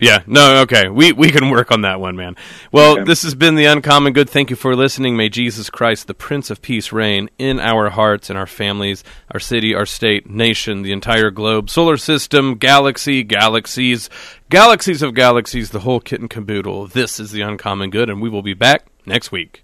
[0.03, 0.89] Yeah, no, okay.
[0.89, 2.35] We we can work on that one, man.
[2.71, 3.03] Well, okay.
[3.03, 4.29] this has been the uncommon good.
[4.29, 5.15] Thank you for listening.
[5.15, 9.39] May Jesus Christ, the Prince of Peace, reign in our hearts and our families, our
[9.39, 14.09] city, our state, nation, the entire globe, solar system, galaxy, galaxies,
[14.49, 16.87] galaxies of galaxies, the whole kit and caboodle.
[16.87, 19.63] This is the uncommon good, and we will be back next week.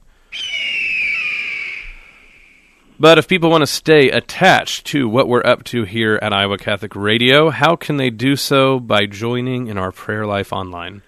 [3.01, 6.57] But if people want to stay attached to what we're up to here at Iowa
[6.57, 11.01] Catholic Radio, how can they do so by joining in our prayer life online?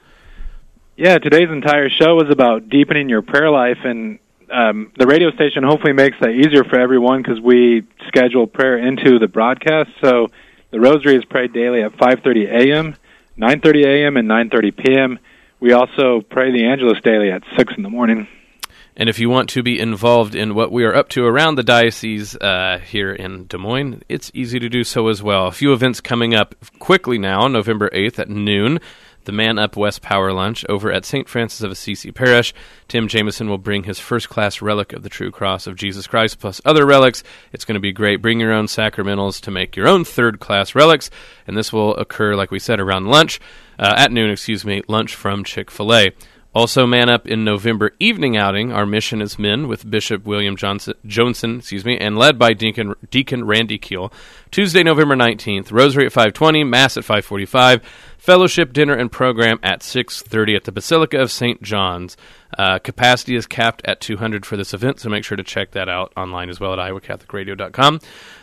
[0.96, 4.20] Yeah, today's entire show is about deepening your prayer life, and
[4.50, 9.20] um, the radio station hopefully makes that easier for everyone because we schedule prayer into
[9.20, 9.90] the broadcast.
[10.00, 10.28] So
[10.70, 12.96] the Rosary is prayed daily at 5:30 a.m.,
[13.38, 15.20] 9:30 a.m., and 9:30 p.m.
[15.60, 18.30] We also pray the Angelus daily at six in the morning.
[19.02, 21.64] And if you want to be involved in what we are up to around the
[21.64, 25.48] diocese uh, here in Des Moines, it's easy to do so as well.
[25.48, 28.80] A few events coming up quickly now, November 8th at noon.
[29.26, 31.28] the Man Up West Power Lunch over at St.
[31.28, 32.54] Francis of Assisi Parish.
[32.88, 36.40] Tim Jameson will bring his first class relic of the true cross of Jesus Christ
[36.40, 37.24] plus other relics.
[37.52, 38.22] It's going to be great.
[38.22, 41.10] Bring your own sacramentals to make your own third class relics,
[41.48, 43.40] and this will occur, like we said, around lunch,
[43.80, 46.12] uh, at noon, excuse me, lunch from Chick fil A.
[46.54, 48.74] Also, man up in November evening outing.
[48.74, 52.94] Our mission is men with Bishop William Johnson, Joensen, excuse me, and led by Deacon
[53.10, 54.12] Deacon Randy Keel.
[54.52, 55.72] Tuesday, November nineteenth.
[55.72, 56.66] Rosary at five twenty.
[56.66, 57.82] Mass at five forty-five.
[58.22, 61.60] Fellowship dinner and program at six thirty at the Basilica of St.
[61.64, 62.16] John's.
[62.58, 65.88] Uh, capacity is capped at 200 for this event, so make sure to check that
[65.88, 68.00] out online as well at iowacatholicradio.com.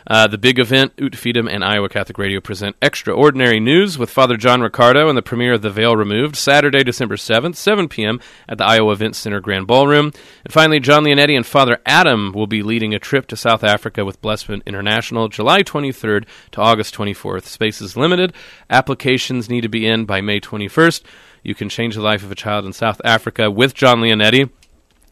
[0.07, 4.35] Uh, the big event, Ut Fidem and Iowa Catholic Radio present Extraordinary News with Father
[4.35, 8.19] John Riccardo and the premiere of The Veil Removed, Saturday, December 7th, 7 p.m.
[8.47, 10.11] at the Iowa Event Center Grand Ballroom.
[10.43, 14.03] And finally, John Leonetti and Father Adam will be leading a trip to South Africa
[14.03, 17.43] with Blessman International, July 23rd to August 24th.
[17.43, 18.33] Space is limited.
[18.71, 21.03] Applications need to be in by May 21st.
[21.43, 24.49] You can change the life of a child in South Africa with John Leonetti.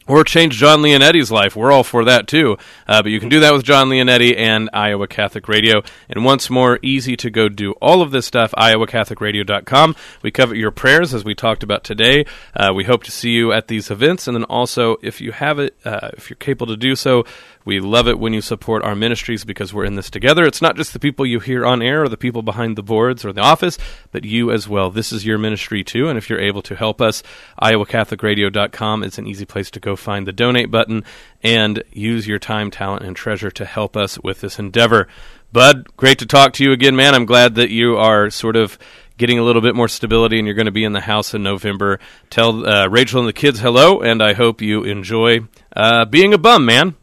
[0.08, 1.54] Or change John Leonetti's life.
[1.54, 2.56] We're all for that too.
[2.86, 5.82] Uh, but you can do that with John Leonetti and Iowa Catholic Radio.
[6.08, 9.94] And once more, easy to go do all of this stuff, iowacatholicradio.com.
[10.22, 12.24] We cover your prayers as we talked about today.
[12.56, 14.26] Uh, we hope to see you at these events.
[14.26, 17.26] And then also, if you have it, uh, if you're capable to do so,
[17.68, 20.44] we love it when you support our ministries because we're in this together.
[20.44, 23.26] It's not just the people you hear on air or the people behind the boards
[23.26, 23.76] or the office,
[24.10, 24.90] but you as well.
[24.90, 26.08] This is your ministry too.
[26.08, 27.22] And if you're able to help us,
[27.60, 31.04] iowacatholicradio.com is an easy place to go find the donate button
[31.42, 35.08] and use your time, talent, and treasure to help us with this endeavor.
[35.52, 37.14] Bud, great to talk to you again, man.
[37.14, 38.78] I'm glad that you are sort of
[39.16, 41.42] getting a little bit more stability and you're going to be in the house in
[41.42, 41.98] November.
[42.30, 45.40] Tell uh, Rachel and the kids hello, and I hope you enjoy
[45.74, 46.94] uh, being a bum, man.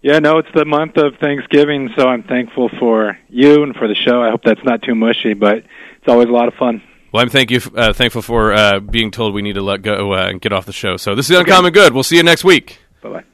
[0.00, 3.96] Yeah, no, it's the month of Thanksgiving, so I'm thankful for you and for the
[3.96, 4.22] show.
[4.22, 6.82] I hope that's not too mushy, but it's always a lot of fun.
[7.12, 10.12] Well, I'm thank you, uh, thankful for uh, being told we need to let go
[10.14, 10.96] uh, and get off the show.
[10.96, 11.94] So this is Uncommon Good.
[11.94, 12.78] We'll see you next week.
[13.02, 13.24] Bye bye.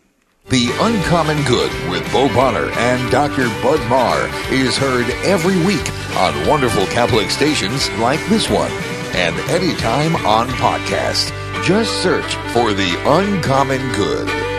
[0.51, 3.49] The Uncommon Good with Bo Bonner and Dr.
[3.63, 8.71] Bud Marr is heard every week on wonderful Catholic stations like this one
[9.15, 11.33] and anytime on podcast.
[11.65, 14.54] Just search for The Uncommon Good.